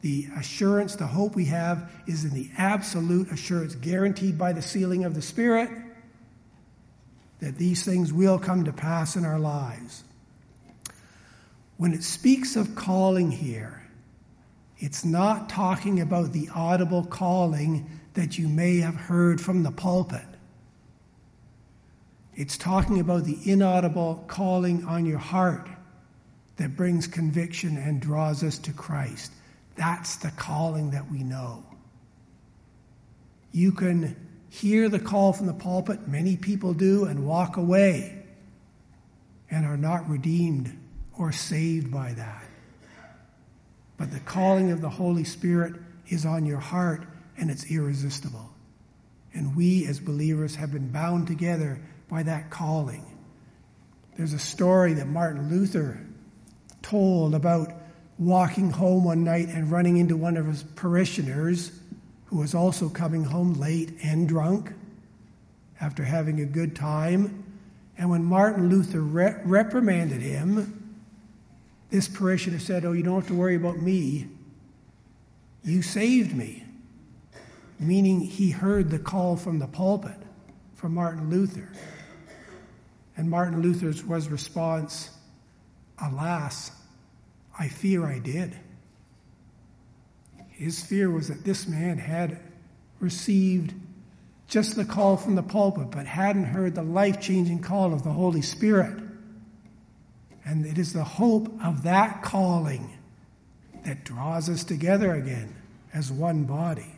The 0.00 0.26
assurance, 0.36 0.96
the 0.96 1.06
hope 1.06 1.34
we 1.34 1.44
have 1.46 1.90
is 2.06 2.24
in 2.24 2.30
the 2.30 2.50
absolute 2.56 3.30
assurance 3.30 3.74
guaranteed 3.74 4.38
by 4.38 4.52
the 4.52 4.62
sealing 4.62 5.04
of 5.04 5.14
the 5.14 5.22
Spirit 5.22 5.70
that 7.40 7.56
these 7.56 7.84
things 7.84 8.12
will 8.12 8.38
come 8.38 8.64
to 8.64 8.72
pass 8.72 9.16
in 9.16 9.24
our 9.24 9.38
lives. 9.38 10.04
When 11.76 11.92
it 11.92 12.02
speaks 12.02 12.56
of 12.56 12.74
calling 12.74 13.30
here, 13.30 13.82
it's 14.78 15.04
not 15.04 15.48
talking 15.48 16.00
about 16.00 16.32
the 16.32 16.48
audible 16.54 17.04
calling 17.04 17.88
that 18.18 18.36
you 18.36 18.48
may 18.48 18.78
have 18.78 18.96
heard 18.96 19.40
from 19.40 19.62
the 19.62 19.70
pulpit. 19.70 20.26
It's 22.34 22.58
talking 22.58 22.98
about 22.98 23.22
the 23.22 23.38
inaudible 23.44 24.24
calling 24.26 24.84
on 24.86 25.06
your 25.06 25.20
heart 25.20 25.68
that 26.56 26.74
brings 26.74 27.06
conviction 27.06 27.76
and 27.76 28.00
draws 28.00 28.42
us 28.42 28.58
to 28.58 28.72
Christ. 28.72 29.30
That's 29.76 30.16
the 30.16 30.32
calling 30.32 30.90
that 30.90 31.08
we 31.08 31.22
know. 31.22 31.64
You 33.52 33.70
can 33.70 34.16
hear 34.50 34.88
the 34.88 34.98
call 34.98 35.32
from 35.32 35.46
the 35.46 35.54
pulpit, 35.54 36.08
many 36.08 36.36
people 36.36 36.74
do, 36.74 37.04
and 37.04 37.24
walk 37.24 37.56
away 37.56 38.20
and 39.48 39.64
are 39.64 39.76
not 39.76 40.10
redeemed 40.10 40.76
or 41.16 41.30
saved 41.30 41.92
by 41.92 42.14
that. 42.14 42.48
But 43.96 44.10
the 44.10 44.18
calling 44.18 44.72
of 44.72 44.80
the 44.80 44.90
Holy 44.90 45.22
Spirit 45.22 45.76
is 46.08 46.26
on 46.26 46.46
your 46.46 46.58
heart 46.58 47.04
and 47.38 47.50
it's 47.50 47.70
irresistible. 47.70 48.50
And 49.34 49.54
we 49.56 49.86
as 49.86 50.00
believers 50.00 50.54
have 50.56 50.72
been 50.72 50.90
bound 50.90 51.26
together 51.26 51.80
by 52.08 52.22
that 52.24 52.50
calling. 52.50 53.04
There's 54.16 54.32
a 54.32 54.38
story 54.38 54.94
that 54.94 55.06
Martin 55.06 55.48
Luther 55.48 56.00
told 56.82 57.34
about 57.34 57.72
walking 58.18 58.70
home 58.70 59.04
one 59.04 59.22
night 59.22 59.48
and 59.48 59.70
running 59.70 59.98
into 59.98 60.16
one 60.16 60.36
of 60.36 60.46
his 60.46 60.64
parishioners 60.74 61.70
who 62.26 62.38
was 62.38 62.54
also 62.54 62.88
coming 62.88 63.24
home 63.24 63.54
late 63.54 63.92
and 64.02 64.28
drunk 64.28 64.72
after 65.80 66.02
having 66.02 66.40
a 66.40 66.44
good 66.44 66.74
time. 66.74 67.44
And 67.96 68.10
when 68.10 68.24
Martin 68.24 68.68
Luther 68.68 69.00
re- 69.00 69.36
reprimanded 69.44 70.20
him, 70.20 70.98
this 71.90 72.08
parishioner 72.08 72.58
said, 72.58 72.84
Oh, 72.84 72.92
you 72.92 73.02
don't 73.02 73.20
have 73.20 73.28
to 73.28 73.34
worry 73.34 73.56
about 73.56 73.80
me. 73.80 74.26
You 75.64 75.82
saved 75.82 76.34
me. 76.34 76.64
Meaning 77.78 78.20
he 78.20 78.50
heard 78.50 78.90
the 78.90 78.98
call 78.98 79.36
from 79.36 79.58
the 79.58 79.66
pulpit 79.66 80.16
from 80.74 80.94
Martin 80.94 81.30
Luther. 81.30 81.70
And 83.16 83.28
Martin 83.28 83.62
Luther's 83.62 84.04
was 84.04 84.28
response, 84.28 85.10
Alas, 86.00 86.70
I 87.58 87.68
fear 87.68 88.06
I 88.06 88.20
did. 88.20 88.56
His 90.50 90.80
fear 90.80 91.10
was 91.10 91.28
that 91.28 91.44
this 91.44 91.66
man 91.66 91.98
had 91.98 92.40
received 93.00 93.74
just 94.48 94.76
the 94.76 94.84
call 94.84 95.16
from 95.16 95.34
the 95.34 95.42
pulpit, 95.42 95.90
but 95.90 96.06
hadn't 96.06 96.44
heard 96.44 96.74
the 96.74 96.82
life 96.82 97.20
changing 97.20 97.60
call 97.60 97.92
of 97.92 98.02
the 98.02 98.12
Holy 98.12 98.42
Spirit. 98.42 98.98
And 100.44 100.64
it 100.64 100.78
is 100.78 100.92
the 100.92 101.04
hope 101.04 101.52
of 101.62 101.82
that 101.82 102.22
calling 102.22 102.96
that 103.84 104.04
draws 104.04 104.48
us 104.48 104.64
together 104.64 105.14
again 105.14 105.54
as 105.92 106.10
one 106.10 106.44
body. 106.44 106.94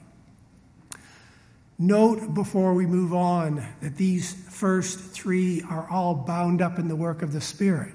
Note 1.82 2.34
before 2.34 2.74
we 2.74 2.84
move 2.84 3.14
on 3.14 3.66
that 3.80 3.96
these 3.96 4.34
first 4.50 4.98
three 4.98 5.62
are 5.62 5.88
all 5.88 6.14
bound 6.14 6.60
up 6.60 6.78
in 6.78 6.88
the 6.88 6.94
work 6.94 7.22
of 7.22 7.32
the 7.32 7.40
Spirit. 7.40 7.94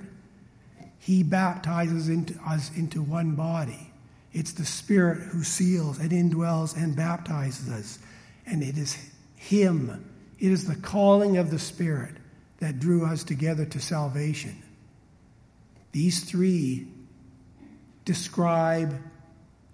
He 0.98 1.22
baptizes 1.22 2.10
into 2.10 2.34
us 2.48 2.72
into 2.76 3.04
one 3.04 3.36
body. 3.36 3.92
It's 4.34 4.54
the 4.54 4.66
Spirit 4.66 5.20
who 5.20 5.44
seals 5.44 6.00
and 6.00 6.10
indwells 6.10 6.76
and 6.76 6.96
baptizes 6.96 7.70
us. 7.70 8.00
And 8.48 8.64
it 8.64 8.76
is 8.76 8.98
Him, 9.36 10.04
it 10.40 10.52
is 10.52 10.66
the 10.66 10.78
calling 10.78 11.38
of 11.38 11.52
the 11.52 11.60
Spirit 11.60 12.16
that 12.58 12.80
drew 12.80 13.06
us 13.06 13.24
together 13.24 13.66
to 13.66 13.80
salvation. 13.80 14.64
These 15.92 16.24
three 16.24 16.88
describe 18.04 19.00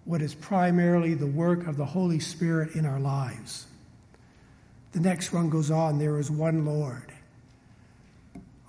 what 0.03 0.21
is 0.21 0.35
primarily 0.35 1.13
the 1.13 1.27
work 1.27 1.65
of 1.65 1.77
the 1.77 1.85
Holy 1.85 2.19
Spirit 2.19 2.75
in 2.75 2.85
our 2.85 2.99
lives. 2.99 3.67
The 4.91 4.99
next 4.99 5.31
one 5.31 5.49
goes 5.49 5.71
on 5.71 5.99
there 5.99 6.17
is 6.19 6.29
one 6.29 6.65
Lord. 6.65 7.11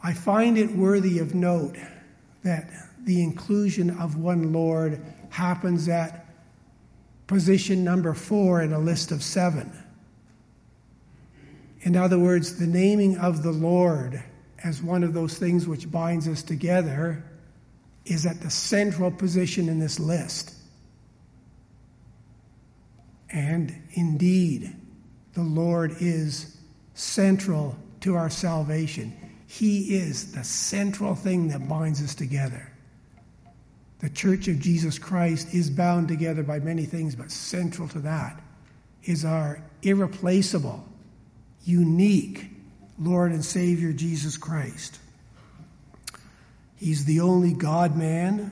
I 0.03 0.13
find 0.13 0.59
it 0.59 0.71
worthy 0.73 1.19
of 1.19 1.35
note 1.35 1.77
that 2.43 2.71
the 3.05 3.23
inclusion 3.23 3.91
of 3.91 4.17
one 4.17 4.53
Lord 4.53 5.01
happens 5.31 5.89
at 5.89 6.27
position 7.27 7.85
number 7.85 8.15
four 8.15 8.63
in 8.63 8.73
a 8.73 8.79
list 8.79 9.11
of 9.11 9.23
seven. 9.23 9.73
In 11.83 11.97
other 11.97 12.19
words, 12.19 12.59
the 12.59 12.67
naming 12.67 13.17
of 13.19 13.43
the 13.43 13.53
Lord 13.53 14.23
as 14.63 14.83
one 14.83 15.03
of 15.03 15.15
those 15.15 15.39
things 15.39 15.67
which 15.67 15.91
binds 15.91 16.29
us 16.29 16.43
together 16.43 17.25
is 18.05 18.27
at 18.27 18.41
the 18.41 18.51
central 18.51 19.11
position 19.11 19.69
in 19.69 19.79
this 19.79 19.99
list. 19.99 20.55
And 23.31 23.75
indeed, 23.95 24.77
the 25.35 25.43
Lord 25.43 25.97
is 26.01 26.57
central 26.95 27.77
to 28.01 28.17
our 28.17 28.31
salvation. 28.31 29.17
He 29.47 29.97
is 29.97 30.33
the 30.33 30.45
central 30.45 31.15
thing 31.15 31.49
that 31.49 31.69
binds 31.69 32.03
us 32.03 32.15
together. 32.15 32.71
The 34.01 34.11
Church 34.11 34.49
of 34.49 34.59
Jesus 34.59 34.99
Christ 34.99 35.55
is 35.55 35.71
bound 35.71 36.09
together 36.09 36.43
by 36.43 36.59
many 36.59 36.85
things, 36.85 37.15
but 37.15 37.31
central 37.31 37.89
to 37.89 38.01
that 38.01 38.41
is 39.05 39.25
our 39.25 39.63
irreplaceable, 39.83 40.85
unique 41.65 42.51
Lord 42.99 43.33
and 43.33 43.45
Savior 43.45 43.93
Jesus 43.93 44.37
Christ. 44.37 44.99
He's 46.77 47.05
the 47.05 47.21
only 47.21 47.53
God 47.53 47.97
man, 47.97 48.51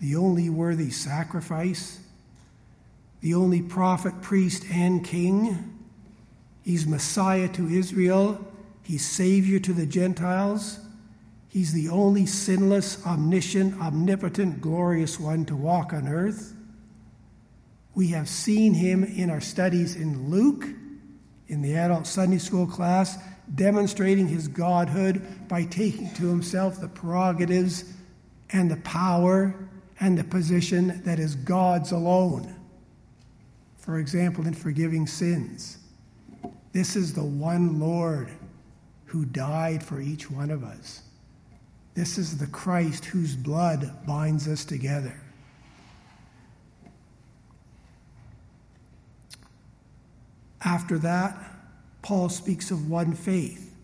the 0.00 0.16
only 0.16 0.50
worthy 0.50 0.90
sacrifice, 0.90 1.98
the 3.22 3.34
only 3.34 3.62
prophet, 3.62 4.20
priest, 4.20 4.64
and 4.70 5.04
king. 5.04 5.78
He's 6.62 6.86
Messiah 6.86 7.48
to 7.50 7.68
Israel. 7.68 8.44
He's 8.82 9.06
Savior 9.06 9.60
to 9.60 9.72
the 9.72 9.86
Gentiles. 9.86 10.80
He's 11.48 11.72
the 11.72 11.88
only 11.88 12.26
sinless, 12.26 13.04
omniscient, 13.06 13.80
omnipotent, 13.80 14.60
glorious 14.60 15.20
one 15.20 15.44
to 15.46 15.56
walk 15.56 15.92
on 15.92 16.08
earth. 16.08 16.54
We 17.94 18.08
have 18.08 18.28
seen 18.28 18.74
him 18.74 19.04
in 19.04 19.30
our 19.30 19.40
studies 19.40 19.94
in 19.96 20.30
Luke, 20.30 20.64
in 21.46 21.62
the 21.62 21.76
adult 21.76 22.06
Sunday 22.06 22.38
school 22.38 22.66
class, 22.66 23.18
demonstrating 23.54 24.26
his 24.26 24.48
godhood 24.48 25.48
by 25.48 25.64
taking 25.64 26.12
to 26.14 26.26
himself 26.26 26.80
the 26.80 26.88
prerogatives 26.88 27.84
and 28.50 28.70
the 28.70 28.78
power 28.78 29.54
and 30.00 30.18
the 30.18 30.24
position 30.24 31.02
that 31.04 31.18
is 31.18 31.36
God's 31.36 31.92
alone. 31.92 32.56
For 33.82 33.98
example, 33.98 34.46
in 34.46 34.54
forgiving 34.54 35.08
sins. 35.08 35.78
This 36.72 36.94
is 36.96 37.12
the 37.12 37.24
one 37.24 37.80
Lord 37.80 38.30
who 39.06 39.24
died 39.24 39.82
for 39.82 40.00
each 40.00 40.30
one 40.30 40.50
of 40.50 40.62
us. 40.62 41.02
This 41.94 42.16
is 42.16 42.38
the 42.38 42.46
Christ 42.46 43.04
whose 43.04 43.34
blood 43.34 44.06
binds 44.06 44.48
us 44.48 44.64
together. 44.64 45.20
After 50.64 50.96
that, 51.00 51.36
Paul 52.02 52.28
speaks 52.28 52.70
of 52.70 52.88
one 52.88 53.12
faith. 53.12 53.74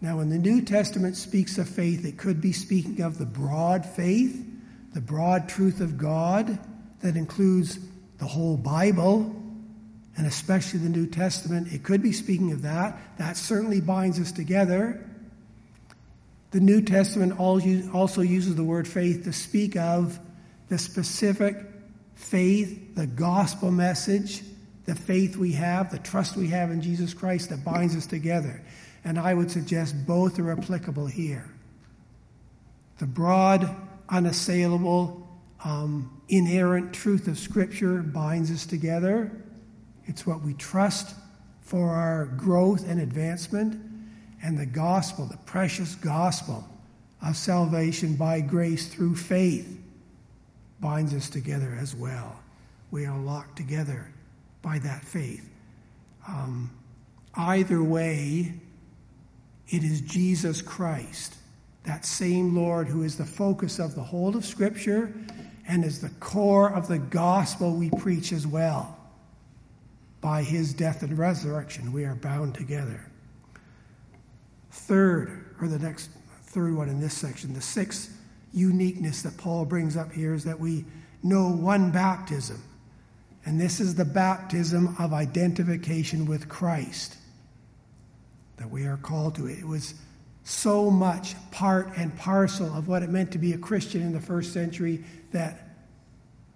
Now, 0.00 0.18
when 0.18 0.30
the 0.30 0.38
New 0.38 0.62
Testament 0.62 1.16
speaks 1.16 1.58
of 1.58 1.68
faith, 1.68 2.06
it 2.06 2.16
could 2.16 2.40
be 2.40 2.52
speaking 2.52 3.02
of 3.02 3.18
the 3.18 3.26
broad 3.26 3.84
faith, 3.84 4.46
the 4.94 5.00
broad 5.00 5.48
truth 5.48 5.80
of 5.80 5.98
God 5.98 6.56
that 7.00 7.16
includes 7.16 7.80
the 8.18 8.26
whole 8.26 8.56
Bible, 8.56 9.36
and 10.16 10.26
especially 10.26 10.80
the 10.80 10.88
New 10.88 11.06
Testament. 11.06 11.72
It 11.72 11.82
could 11.82 12.02
be 12.02 12.12
speaking 12.12 12.52
of 12.52 12.62
that. 12.62 12.98
That 13.18 13.36
certainly 13.36 13.80
binds 13.80 14.20
us 14.20 14.32
together. 14.32 15.04
The 16.50 16.60
New 16.60 16.82
Testament 16.82 17.38
also 17.38 18.20
uses 18.22 18.56
the 18.56 18.64
word 18.64 18.88
faith 18.88 19.24
to 19.24 19.32
speak 19.32 19.76
of 19.76 20.18
the 20.68 20.78
specific 20.78 21.56
faith, 22.14 22.94
the 22.94 23.06
gospel 23.06 23.70
message, 23.70 24.42
the 24.84 24.94
faith 24.94 25.36
we 25.36 25.52
have, 25.52 25.90
the 25.90 25.98
trust 25.98 26.36
we 26.36 26.48
have 26.48 26.70
in 26.70 26.82
Jesus 26.82 27.14
Christ 27.14 27.50
that 27.50 27.64
binds 27.64 27.96
us 27.96 28.06
together. 28.06 28.62
And 29.04 29.18
I 29.18 29.34
would 29.34 29.50
suggest 29.50 30.06
both 30.06 30.38
are 30.38 30.52
applicable 30.52 31.06
here. 31.06 31.48
The 32.98 33.06
broad, 33.06 33.74
unassailable, 34.08 35.26
um, 35.64 36.20
inerrant 36.28 36.92
truth 36.92 37.28
of 37.28 37.38
Scripture 37.38 38.02
binds 38.02 38.50
us 38.50 38.66
together. 38.66 39.30
It's 40.10 40.26
what 40.26 40.42
we 40.42 40.54
trust 40.54 41.14
for 41.60 41.90
our 41.90 42.26
growth 42.26 42.84
and 42.88 43.00
advancement. 43.00 43.80
And 44.42 44.58
the 44.58 44.66
gospel, 44.66 45.26
the 45.26 45.36
precious 45.36 45.94
gospel 45.94 46.68
of 47.22 47.36
salvation 47.36 48.16
by 48.16 48.40
grace 48.40 48.88
through 48.88 49.14
faith, 49.14 49.78
binds 50.80 51.14
us 51.14 51.30
together 51.30 51.78
as 51.80 51.94
well. 51.94 52.40
We 52.90 53.06
are 53.06 53.16
locked 53.20 53.54
together 53.56 54.10
by 54.62 54.80
that 54.80 55.04
faith. 55.04 55.48
Um, 56.26 56.72
either 57.36 57.80
way, 57.80 58.54
it 59.68 59.84
is 59.84 60.00
Jesus 60.00 60.60
Christ, 60.60 61.36
that 61.84 62.04
same 62.04 62.56
Lord 62.56 62.88
who 62.88 63.04
is 63.04 63.16
the 63.16 63.24
focus 63.24 63.78
of 63.78 63.94
the 63.94 64.02
whole 64.02 64.36
of 64.36 64.44
Scripture 64.44 65.14
and 65.68 65.84
is 65.84 66.00
the 66.00 66.10
core 66.18 66.74
of 66.74 66.88
the 66.88 66.98
gospel 66.98 67.74
we 67.76 67.90
preach 67.90 68.32
as 68.32 68.44
well. 68.44 68.96
By 70.20 70.42
his 70.42 70.74
death 70.74 71.02
and 71.02 71.16
resurrection, 71.16 71.92
we 71.92 72.04
are 72.04 72.14
bound 72.14 72.54
together. 72.54 73.10
Third, 74.70 75.54
or 75.60 75.68
the 75.68 75.78
next 75.78 76.10
third 76.44 76.74
one 76.74 76.88
in 76.88 77.00
this 77.00 77.14
section, 77.14 77.54
the 77.54 77.60
sixth 77.60 78.16
uniqueness 78.52 79.22
that 79.22 79.36
Paul 79.36 79.64
brings 79.64 79.96
up 79.96 80.12
here 80.12 80.34
is 80.34 80.44
that 80.44 80.58
we 80.58 80.84
know 81.22 81.48
one 81.48 81.90
baptism. 81.90 82.62
And 83.46 83.60
this 83.60 83.80
is 83.80 83.94
the 83.94 84.04
baptism 84.04 84.94
of 84.98 85.12
identification 85.12 86.26
with 86.26 86.48
Christ 86.48 87.16
that 88.58 88.70
we 88.70 88.84
are 88.84 88.98
called 88.98 89.36
to. 89.36 89.46
It 89.46 89.66
was 89.66 89.94
so 90.44 90.90
much 90.90 91.34
part 91.50 91.90
and 91.96 92.14
parcel 92.18 92.74
of 92.76 92.88
what 92.88 93.02
it 93.02 93.08
meant 93.08 93.32
to 93.32 93.38
be 93.38 93.52
a 93.52 93.58
Christian 93.58 94.02
in 94.02 94.12
the 94.12 94.20
first 94.20 94.52
century 94.52 95.04
that 95.32 95.68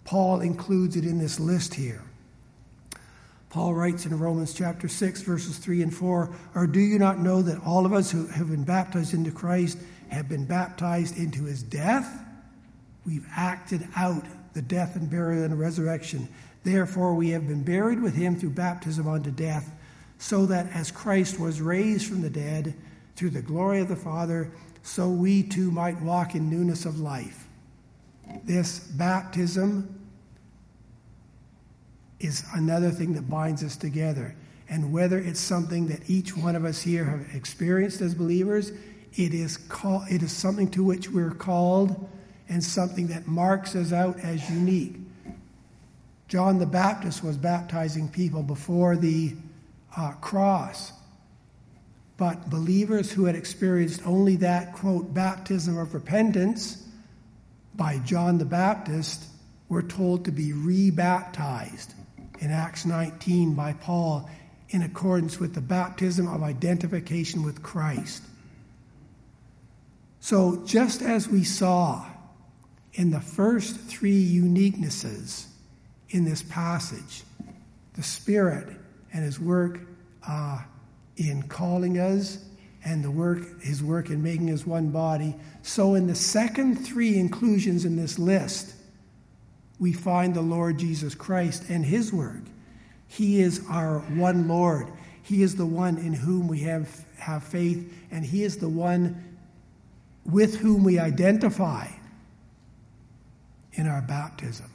Paul 0.05 0.41
includes 0.41 0.97
it 0.97 1.05
in 1.05 1.19
this 1.19 1.41
list 1.41 1.73
here. 1.73 2.03
Paul 3.55 3.73
writes 3.73 4.05
in 4.05 4.19
Romans 4.19 4.53
chapter 4.53 4.89
6, 4.89 5.23
verses 5.23 5.59
3 5.59 5.83
and 5.83 5.95
4 5.95 6.29
Or 6.57 6.67
do 6.67 6.81
you 6.81 6.99
not 6.99 7.21
know 7.21 7.41
that 7.41 7.65
all 7.65 7.87
of 7.87 7.93
us 7.93 8.11
who 8.11 8.27
have 8.27 8.51
been 8.51 8.65
baptized 8.65 9.15
into 9.15 9.31
Christ 9.31 9.79
have 10.09 10.29
been 10.29 10.45
baptized 10.45 11.17
into 11.17 11.45
his 11.45 11.63
death? 11.63 12.21
We've 13.07 13.29
acted 13.37 13.87
out 13.95 14.25
the 14.55 14.63
death 14.63 14.97
and 14.97 15.09
burial 15.09 15.45
and 15.45 15.57
resurrection. 15.57 16.27
Therefore, 16.65 17.15
we 17.15 17.29
have 17.31 17.47
been 17.47 17.63
buried 17.63 18.03
with 18.03 18.17
him 18.17 18.35
through 18.35 18.51
baptism 18.51 19.07
unto 19.07 19.31
death, 19.31 19.71
so 20.19 20.47
that 20.47 20.67
as 20.73 20.91
Christ 20.91 21.39
was 21.39 21.61
raised 21.61 22.09
from 22.09 22.23
the 22.23 22.31
dead 22.31 22.75
through 23.15 23.31
the 23.31 23.41
glory 23.41 23.79
of 23.79 23.87
the 23.87 23.95
Father, 23.95 24.51
so 24.83 25.09
we 25.09 25.45
too 25.45 25.71
might 25.71 26.03
walk 26.03 26.35
in 26.35 26.51
newness 26.51 26.87
of 26.87 26.99
life. 26.99 27.47
This 28.43 28.81
baptism 28.81 30.04
is 32.25 32.43
another 32.55 32.91
thing 32.91 33.13
that 33.13 33.29
binds 33.29 33.63
us 33.63 33.77
together. 33.77 34.35
And 34.69 34.93
whether 34.93 35.19
it's 35.19 35.41
something 35.41 35.89
that 35.89 36.09
each 36.09 36.35
one 36.35 36.57
of 36.57 36.65
us 36.65 36.81
here 36.81 37.05
have 37.05 37.35
experienced 37.35 38.01
as 38.01 38.15
believers, 38.15 38.73
it 39.15 39.35
is, 39.35 39.59
call, 39.59 40.05
it 40.11 40.23
is 40.23 40.33
something 40.33 40.71
to 40.71 40.83
which 40.83 41.11
we're 41.11 41.35
called 41.35 42.09
and 42.49 42.65
something 42.65 43.09
that 43.09 43.27
marks 43.27 43.77
us 43.77 43.93
out 43.93 44.19
as 44.21 44.49
unique. 44.51 44.97
John 46.29 46.59
the 46.59 46.67
Baptist 46.67 47.23
was 47.23 47.37
baptizing 47.37 48.09
people 48.09 48.43
before 48.43 48.97
the 48.97 49.35
uh, 49.97 50.13
cross. 50.13 50.93
But 52.17 52.49
believers 52.49 53.13
who 53.13 53.27
had 53.27 53.37
experienced 53.37 54.01
only 54.07 54.37
that, 54.37 54.73
quote, 54.73 55.13
baptism 55.13 55.77
of 55.77 55.93
repentance 55.93 56.89
by 57.75 57.99
John 57.99 58.39
the 58.39 58.45
Baptist 58.45 59.25
were 59.69 59.83
told 59.83 60.25
to 60.25 60.33
be 60.33 60.53
rebaptized 60.53 61.95
in 62.41 62.51
Acts 62.51 62.85
19 62.85 63.55
by 63.55 63.73
Paul 63.75 64.29
in 64.71 64.83
accordance 64.83 65.39
with 65.39 65.55
the 65.55 65.61
baptism 65.61 66.27
of 66.27 66.43
identification 66.43 67.43
with 67.43 67.63
Christ. 67.63 68.23
So, 70.21 70.63
just 70.65 71.03
as 71.03 71.29
we 71.29 71.45
saw 71.45 72.07
in 72.95 73.11
the 73.11 73.21
first 73.21 73.79
three 73.79 74.25
uniquenesses 74.25 75.47
in 76.11 76.25
this 76.25 76.43
passage 76.43 77.23
the 77.95 78.03
Spirit 78.03 78.69
and 79.13 79.25
His 79.25 79.39
work 79.39 79.81
uh, 80.27 80.61
in 81.17 81.43
calling 81.45 81.99
us, 81.99 82.45
and 82.85 83.03
the 83.03 83.11
work, 83.11 83.63
His 83.63 83.83
work 83.83 84.11
in 84.11 84.23
making 84.23 84.51
us 84.51 84.67
one 84.67 84.91
body. 84.91 85.35
So, 85.63 85.95
in 85.95 86.07
the 86.07 86.15
second 86.15 86.77
three 86.77 87.19
inclusions 87.19 87.85
in 87.85 87.97
this 87.97 88.19
list, 88.19 88.74
we 89.79 89.93
find 89.93 90.35
the 90.35 90.43
Lord 90.43 90.79
Jesus 90.79 91.15
Christ 91.15 91.65
and 91.69 91.85
His 91.85 92.13
work. 92.13 92.43
He 93.09 93.41
is 93.41 93.63
our 93.69 94.01
one 94.01 94.49
Lord. 94.49 94.89
He 95.23 95.43
is 95.43 95.57
the 95.57 95.67
one 95.67 95.99
in 95.99 96.13
whom 96.13 96.49
we 96.49 96.61
have, 96.61 97.05
have 97.19 97.43
faith, 97.43 97.93
and 98.11 98.25
He 98.25 98.43
is 98.45 98.59
the 98.59 98.69
one 98.69 99.37
with 100.25 100.57
whom 100.57 100.85
we 100.85 100.99
identify 100.99 101.89
in 103.75 103.87
our 103.87 104.03
baptism. 104.03 104.71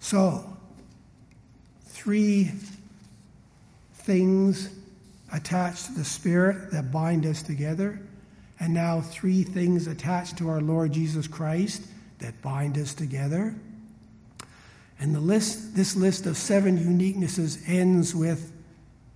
So, 0.00 0.56
three 1.84 2.52
things 3.94 4.70
attached 5.32 5.86
to 5.86 5.92
the 5.92 6.04
Spirit 6.04 6.70
that 6.70 6.92
bind 6.92 7.26
us 7.26 7.42
together, 7.42 8.00
and 8.60 8.72
now 8.72 9.00
three 9.00 9.42
things 9.42 9.86
attached 9.86 10.38
to 10.38 10.48
our 10.48 10.60
Lord 10.60 10.92
Jesus 10.92 11.26
Christ 11.26 11.82
that 12.18 12.40
bind 12.42 12.78
us 12.78 12.94
together. 12.94 13.54
And 14.98 15.14
the 15.14 15.20
list, 15.20 15.74
this 15.76 15.94
list 15.94 16.26
of 16.26 16.36
seven 16.36 16.78
uniquenesses 16.78 17.68
ends 17.68 18.14
with 18.14 18.52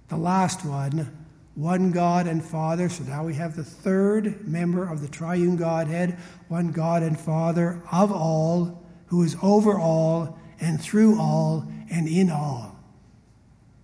the 0.09 0.17
last 0.17 0.65
one 0.65 1.17
one 1.55 1.91
God 1.91 2.27
and 2.27 2.43
Father. 2.43 2.89
So 2.89 3.05
now 3.05 3.25
we 3.25 3.35
have 3.35 3.57
the 3.57 3.65
third 3.65 4.47
member 4.47 4.89
of 4.89 5.03
the 5.03 5.09
triune 5.09 5.57
Godhead, 5.57 6.17
one 6.49 6.73
God 6.73 7.03
and 7.03 7.19
Father 7.19 7.83
of 7.93 8.13
all, 8.13 8.83
who 9.07 9.23
is 9.23 9.37
over 9.43 9.79
all 9.79 10.39
and 10.61 10.81
through 10.81 11.21
all 11.21 11.67
and 11.91 12.09
in 12.09 12.31
all. 12.31 12.77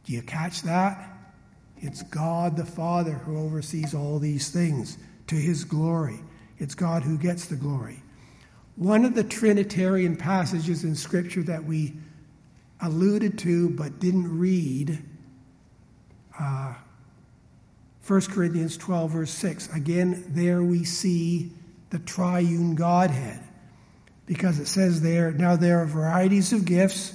Do 0.05 0.13
you 0.13 0.23
catch 0.23 0.63
that? 0.63 1.13
It's 1.79 2.03
God 2.03 2.57
the 2.57 2.65
Father 2.65 3.13
who 3.13 3.39
oversees 3.39 3.93
all 3.93 4.19
these 4.19 4.49
things 4.51 4.97
to 5.27 5.35
his 5.35 5.65
glory. 5.65 6.21
It's 6.59 6.75
God 6.75 7.03
who 7.03 7.19
gets 7.19 7.47
the 7.47 7.57
glory. 7.57 8.03
One 8.77 9.05
of 9.07 9.15
the 9.15 9.25
Trinitarian 9.25 10.17
passages 10.17 10.85
in 10.85 10.95
Scripture 10.95 11.43
that 11.45 11.65
we 11.65 11.95
alluded 12.81 13.39
to 13.41 13.71
but 13.71 13.99
didn't 13.99 14.39
read, 14.39 15.03
uh, 16.39 16.75
1 18.07 18.21
Corinthians 18.31 18.77
12, 18.77 19.11
verse 19.11 19.31
6. 19.31 19.75
Again, 19.75 20.25
there 20.29 20.63
we 20.63 20.85
see 20.85 21.53
the 21.91 21.99
triune 22.01 22.75
Godhead 22.75 23.41
because 24.27 24.59
it 24.59 24.67
says 24.67 25.01
there, 25.01 25.33
now 25.33 25.57
there 25.57 25.81
are 25.81 25.87
varieties 25.87 26.53
of 26.53 26.65
gifts, 26.65 27.15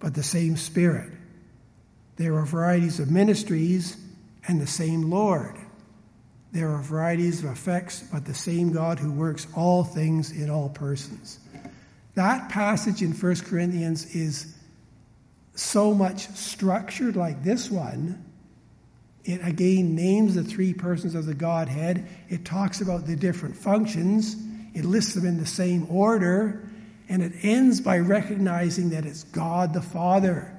but 0.00 0.14
the 0.14 0.22
same 0.22 0.56
Spirit. 0.56 1.10
There 2.16 2.34
are 2.36 2.44
varieties 2.44 3.00
of 3.00 3.10
ministries 3.10 3.96
and 4.46 4.60
the 4.60 4.66
same 4.66 5.10
Lord. 5.10 5.56
There 6.52 6.70
are 6.70 6.82
varieties 6.82 7.44
of 7.44 7.50
effects, 7.50 8.02
but 8.12 8.24
the 8.24 8.34
same 8.34 8.72
God 8.72 8.98
who 8.98 9.12
works 9.12 9.46
all 9.54 9.84
things 9.84 10.32
in 10.32 10.50
all 10.50 10.68
persons. 10.68 11.38
That 12.14 12.48
passage 12.48 13.02
in 13.02 13.12
1 13.12 13.36
Corinthians 13.42 14.14
is 14.14 14.52
so 15.54 15.94
much 15.94 16.28
structured 16.30 17.14
like 17.14 17.44
this 17.44 17.70
one. 17.70 18.24
It 19.24 19.46
again 19.46 19.94
names 19.94 20.34
the 20.34 20.42
three 20.42 20.74
persons 20.74 21.14
of 21.14 21.26
the 21.26 21.34
Godhead. 21.34 22.08
It 22.28 22.44
talks 22.44 22.80
about 22.80 23.06
the 23.06 23.14
different 23.14 23.56
functions. 23.56 24.34
It 24.74 24.84
lists 24.84 25.14
them 25.14 25.26
in 25.26 25.38
the 25.38 25.46
same 25.46 25.86
order. 25.88 26.68
And 27.08 27.22
it 27.22 27.32
ends 27.42 27.80
by 27.80 27.98
recognizing 27.98 28.90
that 28.90 29.04
it's 29.04 29.24
God 29.24 29.72
the 29.74 29.82
Father 29.82 30.56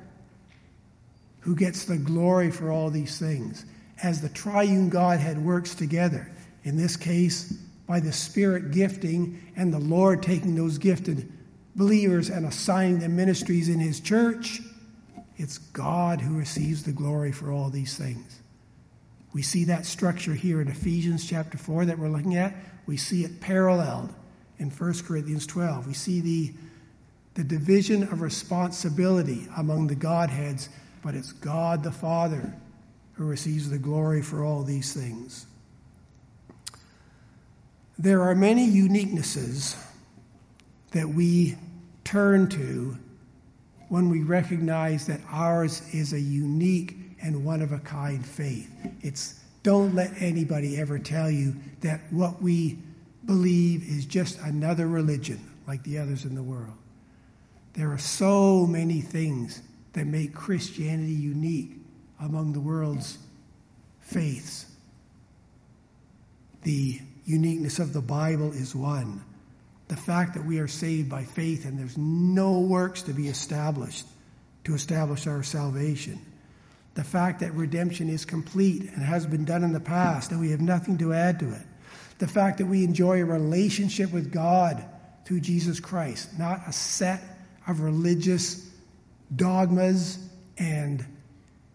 who 1.41 1.55
gets 1.55 1.85
the 1.85 1.97
glory 1.97 2.51
for 2.51 2.71
all 2.71 2.89
these 2.89 3.17
things 3.19 3.65
as 4.03 4.21
the 4.21 4.29
triune 4.29 4.89
Godhead 4.89 5.37
works 5.37 5.75
together. 5.75 6.29
In 6.63 6.77
this 6.77 6.95
case, 6.95 7.53
by 7.87 7.99
the 7.99 8.13
Spirit 8.13 8.71
gifting 8.71 9.41
and 9.55 9.73
the 9.73 9.79
Lord 9.79 10.23
taking 10.23 10.55
those 10.55 10.77
gifted 10.77 11.31
believers 11.75 12.29
and 12.29 12.45
assigning 12.45 12.99
them 12.99 13.15
ministries 13.15 13.69
in 13.69 13.79
His 13.79 13.99
church. 13.99 14.61
It's 15.37 15.57
God 15.57 16.21
who 16.21 16.37
receives 16.37 16.83
the 16.83 16.91
glory 16.91 17.31
for 17.31 17.51
all 17.51 17.69
these 17.69 17.97
things. 17.97 18.39
We 19.33 19.41
see 19.41 19.63
that 19.65 19.85
structure 19.85 20.33
here 20.33 20.61
in 20.61 20.67
Ephesians 20.67 21.27
chapter 21.27 21.57
4 21.57 21.85
that 21.85 21.97
we're 21.97 22.09
looking 22.09 22.35
at. 22.35 22.53
We 22.85 22.97
see 22.97 23.23
it 23.23 23.39
paralleled 23.39 24.13
in 24.59 24.69
1 24.69 24.93
Corinthians 25.03 25.47
12. 25.47 25.87
We 25.87 25.93
see 25.93 26.19
the, 26.19 26.53
the 27.35 27.43
division 27.43 28.03
of 28.03 28.21
responsibility 28.21 29.47
among 29.55 29.87
the 29.87 29.95
Godheads 29.95 30.69
but 31.01 31.15
it's 31.15 31.31
God 31.31 31.83
the 31.83 31.91
Father 31.91 32.53
who 33.21 33.27
receives 33.27 33.69
the 33.69 33.77
glory 33.77 34.21
for 34.21 34.43
all 34.43 34.63
these 34.63 34.93
things. 34.93 35.45
There 37.99 38.23
are 38.23 38.33
many 38.33 38.67
uniquenesses 38.67 39.77
that 40.89 41.07
we 41.07 41.55
turn 42.03 42.49
to 42.49 42.97
when 43.89 44.09
we 44.09 44.23
recognize 44.23 45.05
that 45.05 45.21
ours 45.29 45.83
is 45.93 46.13
a 46.13 46.19
unique 46.19 46.95
and 47.21 47.45
one 47.45 47.61
of 47.61 47.73
a 47.73 47.79
kind 47.79 48.25
faith. 48.25 48.71
It's 49.01 49.39
don't 49.61 49.93
let 49.93 50.19
anybody 50.19 50.79
ever 50.79 50.97
tell 50.97 51.29
you 51.29 51.55
that 51.81 52.01
what 52.09 52.41
we 52.41 52.79
believe 53.27 53.87
is 53.87 54.07
just 54.07 54.39
another 54.39 54.87
religion 54.87 55.39
like 55.67 55.83
the 55.83 55.99
others 55.99 56.25
in 56.25 56.33
the 56.33 56.41
world. 56.41 56.73
There 57.73 57.91
are 57.91 57.99
so 57.99 58.65
many 58.65 58.99
things 58.99 59.61
that 59.93 60.07
make 60.07 60.33
Christianity 60.33 61.13
unique 61.13 61.81
among 62.21 62.53
the 62.53 62.59
world's 62.59 63.17
faiths. 63.99 64.65
The 66.63 66.99
uniqueness 67.25 67.79
of 67.79 67.93
the 67.93 68.01
Bible 68.01 68.51
is 68.51 68.75
one. 68.75 69.23
The 69.87 69.97
fact 69.97 70.35
that 70.35 70.45
we 70.45 70.59
are 70.59 70.67
saved 70.67 71.09
by 71.09 71.23
faith 71.23 71.65
and 71.65 71.77
there's 71.77 71.97
no 71.97 72.59
works 72.59 73.01
to 73.03 73.13
be 73.13 73.27
established 73.27 74.05
to 74.63 74.75
establish 74.75 75.27
our 75.27 75.43
salvation. 75.43 76.19
The 76.93 77.03
fact 77.03 77.39
that 77.39 77.53
redemption 77.53 78.09
is 78.09 78.25
complete 78.25 78.83
and 78.83 79.01
has 79.01 79.25
been 79.25 79.45
done 79.45 79.63
in 79.63 79.73
the 79.73 79.79
past 79.79 80.31
and 80.31 80.39
we 80.39 80.51
have 80.51 80.61
nothing 80.61 80.97
to 80.99 81.13
add 81.13 81.39
to 81.39 81.51
it. 81.51 81.61
The 82.19 82.27
fact 82.27 82.59
that 82.59 82.67
we 82.67 82.83
enjoy 82.83 83.21
a 83.21 83.25
relationship 83.25 84.11
with 84.11 84.31
God 84.31 84.83
through 85.25 85.39
Jesus 85.39 85.79
Christ, 85.79 86.37
not 86.37 86.61
a 86.67 86.73
set 86.73 87.21
of 87.67 87.81
religious 87.81 88.69
dogmas 89.35 90.19
and 90.57 91.05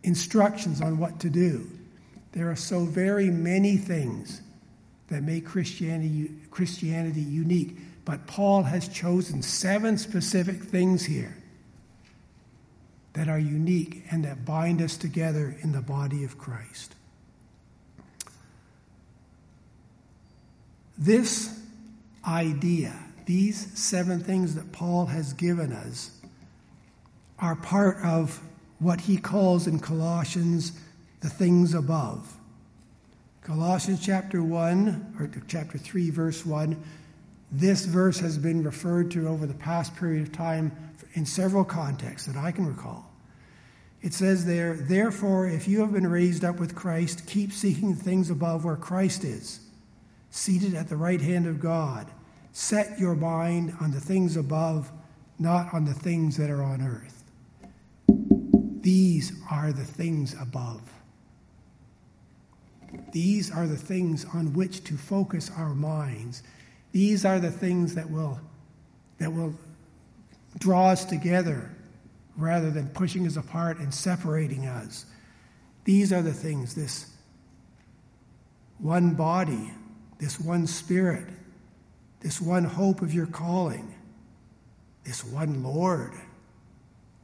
instructions 0.07 0.81
on 0.81 0.99
what 0.99 1.21
to 1.21 1.29
do. 1.29 1.71
There 2.33 2.51
are 2.51 2.57
so 2.57 2.85
very 2.85 3.31
many 3.31 3.77
things 3.77 4.41
that 5.09 5.23
make 5.23 5.45
Christianity, 5.45 6.31
Christianity 6.51 7.21
unique, 7.21 7.77
but 8.05 8.27
Paul 8.27 8.63
has 8.63 8.89
chosen 8.89 9.43
seven 9.43 9.99
specific 9.99 10.63
things 10.63 11.05
here 11.05 11.37
that 13.15 13.29
are 13.29 13.39
unique 13.39 14.05
and 14.11 14.25
that 14.25 14.45
bind 14.45 14.81
us 14.81 14.97
together 14.97 15.57
in 15.63 15.73
the 15.73 15.81
body 15.81 16.23
of 16.25 16.39
Christ. 16.39 16.95
This 20.99 21.59
idea, 22.27 22.95
these 23.27 23.79
seven 23.79 24.21
things 24.21 24.55
that 24.55 24.73
Paul 24.73 25.07
has 25.07 25.33
given 25.33 25.73
us, 25.73 26.11
are 27.39 27.57
part 27.57 27.99
of 28.05 28.41
what 28.79 29.01
he 29.01 29.17
calls 29.17 29.67
in 29.67 29.79
Colossians 29.79 30.73
the 31.21 31.29
things 31.29 31.75
above. 31.75 32.33
Colossians 33.43 34.05
chapter 34.05 34.43
1, 34.43 35.15
or 35.19 35.31
chapter 35.47 35.79
3, 35.79 36.11
verse 36.11 36.45
1, 36.45 36.83
this 37.53 37.85
verse 37.85 38.19
has 38.19 38.37
been 38.37 38.63
referred 38.63 39.11
to 39.13 39.29
over 39.29 39.47
the 39.47 39.55
past 39.55 39.95
period 39.97 40.23
of 40.23 40.33
time 40.33 40.73
in 41.15 41.25
several 41.25 41.65
contexts 41.65 42.27
that 42.27 42.37
I 42.37 42.51
can 42.51 42.67
recall. 42.67 43.11
It 44.03 44.13
says 44.13 44.45
there, 44.45 44.75
Therefore, 44.75 45.47
if 45.47 45.67
you 45.67 45.81
have 45.81 45.93
been 45.93 46.07
raised 46.07 46.45
up 46.45 46.59
with 46.61 46.75
Christ, 46.75 47.27
keep 47.27 47.53
seeking 47.53 47.95
the 47.95 48.03
things 48.03 48.31
above 48.31 48.65
where 48.65 48.77
Christ 48.77 49.25
is, 49.25 49.61
seated 50.31 50.75
at 50.75 50.89
the 50.89 50.97
right 50.97 51.21
hand 51.21 51.47
of 51.47 51.61
God. 51.61 52.11
Set 52.53 52.99
your 52.99 53.15
mind 53.15 53.75
on 53.81 53.91
the 53.91 54.01
things 54.01 54.37
above, 54.37 54.91
not 55.39 55.73
on 55.73 55.85
the 55.85 55.95
things 55.95 56.37
that 56.37 56.51
are 56.51 56.63
on 56.63 56.83
earth. 56.83 57.16
These 58.87 59.33
are 59.51 59.73
the 59.73 59.85
things 59.85 60.37
above. 60.41 60.81
These 63.11 63.51
are 63.51 63.67
the 63.67 63.77
things 63.77 64.25
on 64.33 64.53
which 64.53 64.85
to 64.85 64.97
focus 64.97 65.51
our 65.57 65.75
minds. 65.75 66.45
These 66.93 67.25
are 67.25 67.41
the 67.41 67.51
things 67.51 67.97
that 67.97 68.09
will, 68.09 68.39
that 69.19 69.33
will 69.33 69.57
draw 70.61 70.91
us 70.91 71.05
together 71.05 71.69
rather 72.37 72.71
than 72.71 72.87
pushing 72.91 73.27
us 73.27 73.37
apart 73.37 73.79
and 73.79 73.93
separating 73.93 74.67
us. 74.67 75.07
These 75.83 76.13
are 76.13 76.23
the 76.23 76.33
things 76.33 76.77
this 76.77 77.11
one 78.79 79.15
body, 79.15 79.73
this 80.21 80.39
one 80.39 80.69
spirit, 80.69 81.27
this 82.21 82.41
one 82.41 82.63
hope 82.63 83.03
of 83.03 83.13
your 83.13 83.27
calling, 83.27 83.93
this 85.03 85.25
one 85.25 85.65
Lord, 85.65 86.13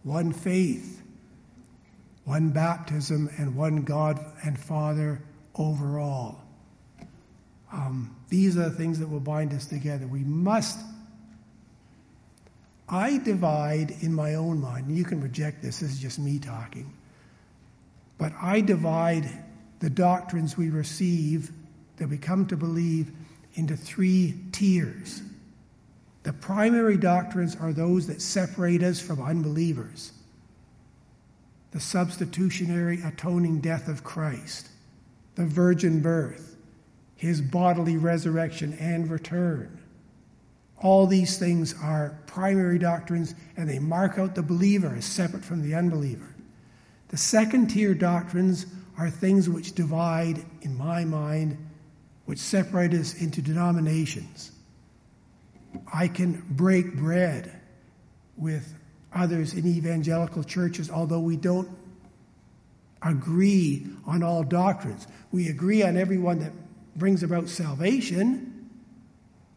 one 0.03 0.33
faith, 0.33 1.02
one 2.25 2.51
baptism, 2.51 3.29
and 3.39 3.55
one 3.57 3.83
God 3.83 4.25
and 4.45 4.59
Father 4.59 5.21
over 5.57 5.99
all. 5.99 6.43
Um, 7.73 8.15
these 8.29 8.57
are 8.57 8.69
the 8.69 8.77
things 8.77 8.99
that 8.99 9.09
will 9.09 9.21
bind 9.21 9.53
us 9.53 9.67
together. 9.67 10.07
We 10.07 10.21
must. 10.25 10.79
I 12.89 13.19
divide 13.19 13.97
in 14.01 14.13
my 14.13 14.35
own 14.35 14.61
mind. 14.61 14.95
You 14.95 15.05
can 15.05 15.21
reject 15.21 15.63
this, 15.63 15.81
this 15.81 15.93
is 15.93 15.99
just 15.99 16.19
me 16.19 16.39
talking. 16.39 16.93
But 18.19 18.33
I 18.41 18.61
divide 18.61 19.29
the 19.81 19.91
doctrines 19.91 20.57
we 20.57 20.71
receive 20.71 21.51
that 21.97 22.09
we 22.09 22.19
come 22.19 22.47
to 22.47 22.57
believe 22.57 23.11
into 23.55 23.77
three 23.77 24.35
tiers. 24.53 25.23
The 26.23 26.33
primary 26.33 26.97
doctrines 26.97 27.57
are 27.57 27.73
those 27.73 28.07
that 28.07 28.23
separate 28.23 28.83
us 28.83 29.01
from 29.01 29.21
unbelievers 29.21 30.13
the 31.73 31.81
substitutionary 31.81 33.01
atoning 33.03 33.61
death 33.61 33.89
of 33.89 34.05
Christ, 34.05 34.69
the 35.35 35.47
virgin 35.47 36.01
birth, 36.01 36.57
his 37.17 37.41
bodily 37.41 37.97
resurrection 37.97 38.75
and 38.79 39.11
return. 39.11 39.79
All 40.79 41.07
these 41.07 41.39
things 41.39 41.75
are 41.81 42.19
primary 42.27 42.79
doctrines 42.79 43.35
and 43.57 43.69
they 43.69 43.79
mark 43.79 44.19
out 44.19 44.35
the 44.35 44.43
believer 44.43 44.95
as 44.97 45.05
separate 45.05 45.45
from 45.45 45.63
the 45.63 45.75
unbeliever. 45.75 46.35
The 47.09 47.17
second 47.17 47.69
tier 47.69 47.95
doctrines 47.95 48.67
are 48.99 49.09
things 49.09 49.49
which 49.49 49.75
divide, 49.75 50.45
in 50.63 50.77
my 50.77 51.05
mind, 51.05 51.57
which 52.27 52.39
separate 52.39 52.93
us 52.95 53.15
into 53.15 53.41
denominations. 53.41 54.51
I 55.93 56.09
can 56.09 56.45
break 56.51 56.97
bread 56.97 57.61
with 58.37 58.75
others 59.15 59.55
in 59.55 59.67
evangelical 59.67 60.43
churches, 60.43 60.91
although 60.91 61.21
we 61.21 61.37
don't 61.37 61.69
agree 63.03 63.87
on 64.07 64.23
all 64.23 64.43
doctrines. 64.43 65.07
We 65.31 65.49
agree 65.49 65.83
on 65.83 65.97
everyone 65.97 66.39
that 66.41 66.53
brings 66.97 67.23
about 67.23 67.49
salvation 67.49 68.71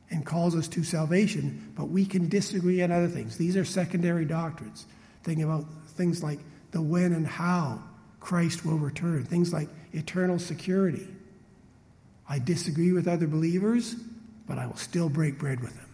and 0.10 0.26
calls 0.26 0.56
us 0.56 0.68
to 0.70 0.84
salvation, 0.84 1.72
but 1.76 1.89
we 1.89 2.06
can 2.06 2.30
disagree 2.30 2.82
on 2.82 2.91
other 2.91 3.08
things. 3.08 3.38
These 3.38 3.58
are 3.58 3.66
secondary 3.66 4.26
doctrines. 4.26 4.86
Think 5.24 5.41
about 5.41 5.66
things 5.89 6.24
like 6.24 6.39
the 6.72 6.82
when 6.82 7.14
and 7.14 7.26
how 7.26 7.82
Christ 8.20 8.66
will 8.66 8.78
return, 8.78 9.24
things 9.24 9.53
like 9.53 9.70
eternal 9.93 10.39
security. 10.39 11.08
I 12.28 12.39
disagree 12.39 12.91
with 12.91 13.08
other 13.08 13.28
believers, 13.28 13.95
but 14.47 14.58
I 14.58 14.66
will 14.66 14.78
still 14.78 15.10
break 15.10 15.38
bread 15.38 15.60
with 15.62 15.76
them 15.76 15.89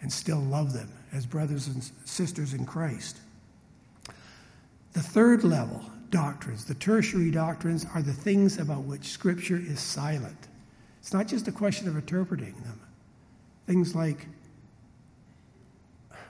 and 0.00 0.12
still 0.12 0.40
love 0.40 0.72
them 0.72 0.90
as 1.14 1.24
brothers 1.24 1.68
and 1.68 1.82
sisters 2.04 2.52
in 2.52 2.66
Christ. 2.66 3.18
The 4.92 5.00
third 5.00 5.44
level 5.44 5.84
doctrines, 6.10 6.64
the 6.64 6.74
tertiary 6.74 7.30
doctrines, 7.30 7.86
are 7.94 8.02
the 8.02 8.12
things 8.12 8.58
about 8.58 8.84
which 8.84 9.04
Scripture 9.04 9.56
is 9.56 9.80
silent. 9.80 10.48
It's 11.00 11.12
not 11.12 11.28
just 11.28 11.48
a 11.48 11.52
question 11.52 11.88
of 11.88 11.96
interpreting 11.96 12.54
them. 12.64 12.80
Things 13.66 13.94
like, 13.94 14.26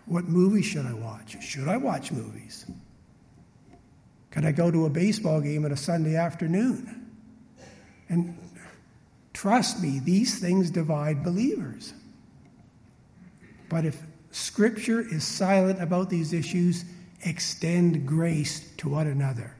what 0.07 0.25
movie 0.25 0.63
should 0.63 0.87
I 0.87 0.93
watch? 0.93 1.43
Should 1.43 1.69
I 1.69 1.77
watch 1.77 2.13
movies? 2.13 2.67
Can 4.31 4.45
I 4.45 4.53
go 4.53 4.71
to 4.71 4.87
a 4.87 4.91
baseball 4.91 5.41
game 5.41 5.65
on 5.65 5.73
a 5.73 5.77
Sunday 5.77 6.17
afternoon? 6.17 7.11
And 8.09 8.37
trust 9.33 9.83
me, 9.83 10.01
these 10.01 10.39
things 10.39 10.71
divide 10.71 11.25
believers. 11.25 11.95
But 13.69 13.85
if 13.85 14.01
Scripture 14.35 15.01
is 15.01 15.25
silent 15.25 15.81
about 15.81 16.11
these 16.11 16.33
issues, 16.33 16.85
extend 17.23 18.05
grace 18.05 18.69
to 18.79 18.89
one 18.89 19.07
another 19.07 19.55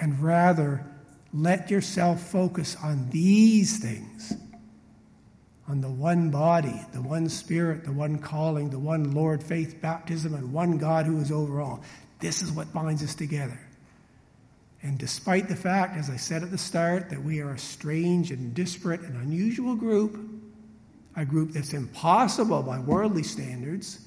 and 0.00 0.20
rather 0.20 0.84
let 1.32 1.70
yourself 1.70 2.20
focus 2.20 2.76
on 2.82 3.08
these 3.10 3.78
things 3.78 4.34
on 5.68 5.80
the 5.80 5.88
one 5.88 6.30
body, 6.30 6.78
the 6.92 7.00
one 7.00 7.28
spirit, 7.28 7.84
the 7.84 7.92
one 7.92 8.18
calling, 8.18 8.70
the 8.70 8.78
one 8.78 9.12
Lord, 9.12 9.40
faith, 9.40 9.80
baptism, 9.80 10.34
and 10.34 10.52
one 10.52 10.76
God 10.76 11.06
who 11.06 11.20
is 11.20 11.30
over 11.30 11.60
all. 11.60 11.80
This 12.18 12.42
is 12.42 12.50
what 12.50 12.72
binds 12.72 13.04
us 13.04 13.14
together. 13.14 13.60
And 14.82 14.98
despite 14.98 15.48
the 15.48 15.56
fact, 15.56 15.96
as 15.96 16.10
I 16.10 16.16
said 16.16 16.42
at 16.42 16.50
the 16.50 16.58
start, 16.58 17.08
that 17.08 17.22
we 17.22 17.40
are 17.40 17.52
a 17.52 17.58
strange 17.58 18.32
and 18.32 18.52
disparate 18.52 19.00
and 19.02 19.16
unusual 19.16 19.76
group, 19.76 20.33
a 21.16 21.24
group 21.24 21.52
that's 21.52 21.72
impossible 21.72 22.62
by 22.62 22.78
worldly 22.78 23.22
standards, 23.22 24.00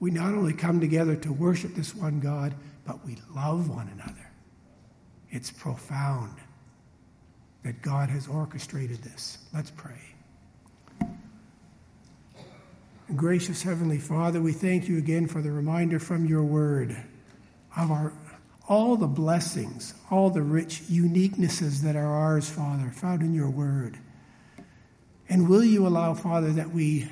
we 0.00 0.10
not 0.10 0.34
only 0.34 0.52
come 0.52 0.80
together 0.80 1.14
to 1.16 1.32
worship 1.32 1.74
this 1.74 1.94
one 1.94 2.20
God, 2.20 2.54
but 2.86 3.04
we 3.06 3.16
love 3.34 3.68
one 3.68 3.88
another. 3.94 4.30
It's 5.30 5.50
profound 5.50 6.34
that 7.62 7.80
God 7.82 8.10
has 8.10 8.26
orchestrated 8.26 9.02
this. 9.02 9.38
Let's 9.54 9.70
pray. 9.70 10.00
Gracious 13.14 13.62
Heavenly 13.62 13.98
Father, 13.98 14.40
we 14.40 14.52
thank 14.52 14.88
you 14.88 14.98
again 14.98 15.26
for 15.26 15.42
the 15.42 15.52
reminder 15.52 15.98
from 15.98 16.26
your 16.26 16.42
word 16.42 16.96
of 17.76 17.90
our 17.90 18.12
all 18.68 18.96
the 18.96 19.08
blessings, 19.08 19.94
all 20.10 20.30
the 20.30 20.42
rich 20.42 20.82
uniquenesses 20.82 21.80
that 21.82 21.96
are 21.96 22.06
ours, 22.06 22.48
Father, 22.48 22.90
found 22.90 23.20
in 23.20 23.34
your 23.34 23.50
word. 23.50 23.98
And 25.32 25.48
will 25.48 25.64
you 25.64 25.86
allow, 25.86 26.12
Father, 26.12 26.52
that 26.52 26.72
we 26.72 27.08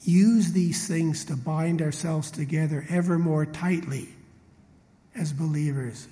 use 0.00 0.52
these 0.52 0.88
things 0.88 1.26
to 1.26 1.36
bind 1.36 1.82
ourselves 1.82 2.30
together 2.30 2.86
ever 2.88 3.18
more 3.18 3.44
tightly 3.44 4.08
as 5.14 5.30
believers 5.30 6.08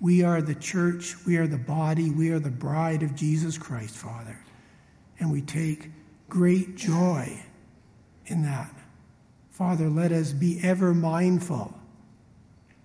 we 0.00 0.22
are 0.22 0.40
the 0.40 0.54
church, 0.54 1.14
we 1.26 1.36
are 1.36 1.46
the 1.46 1.58
body, 1.58 2.10
we 2.10 2.30
are 2.30 2.38
the 2.38 2.50
bride 2.50 3.02
of 3.02 3.14
Jesus 3.14 3.58
Christ, 3.58 3.96
Father. 3.96 4.38
And 5.18 5.30
we 5.30 5.42
take 5.42 5.90
great 6.30 6.76
joy 6.76 7.42
in 8.26 8.42
that. 8.42 8.74
Father, 9.50 9.88
let 9.88 10.12
us 10.12 10.32
be 10.32 10.60
ever 10.62 10.94
mindful 10.94 11.74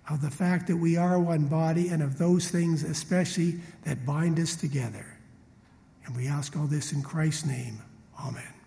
of 0.08 0.20
the 0.20 0.30
fact 0.30 0.66
that 0.66 0.76
we 0.76 0.96
are 0.96 1.18
one 1.18 1.46
body 1.46 1.88
and 1.88 2.02
of 2.02 2.18
those 2.18 2.48
things 2.48 2.82
especially 2.82 3.60
that 3.84 4.04
bind 4.04 4.38
us 4.38 4.56
together. 4.56 5.11
And 6.04 6.16
we 6.16 6.26
ask 6.26 6.56
all 6.56 6.66
this 6.66 6.92
in 6.92 7.02
Christ's 7.02 7.46
name. 7.46 7.80
Amen. 8.18 8.61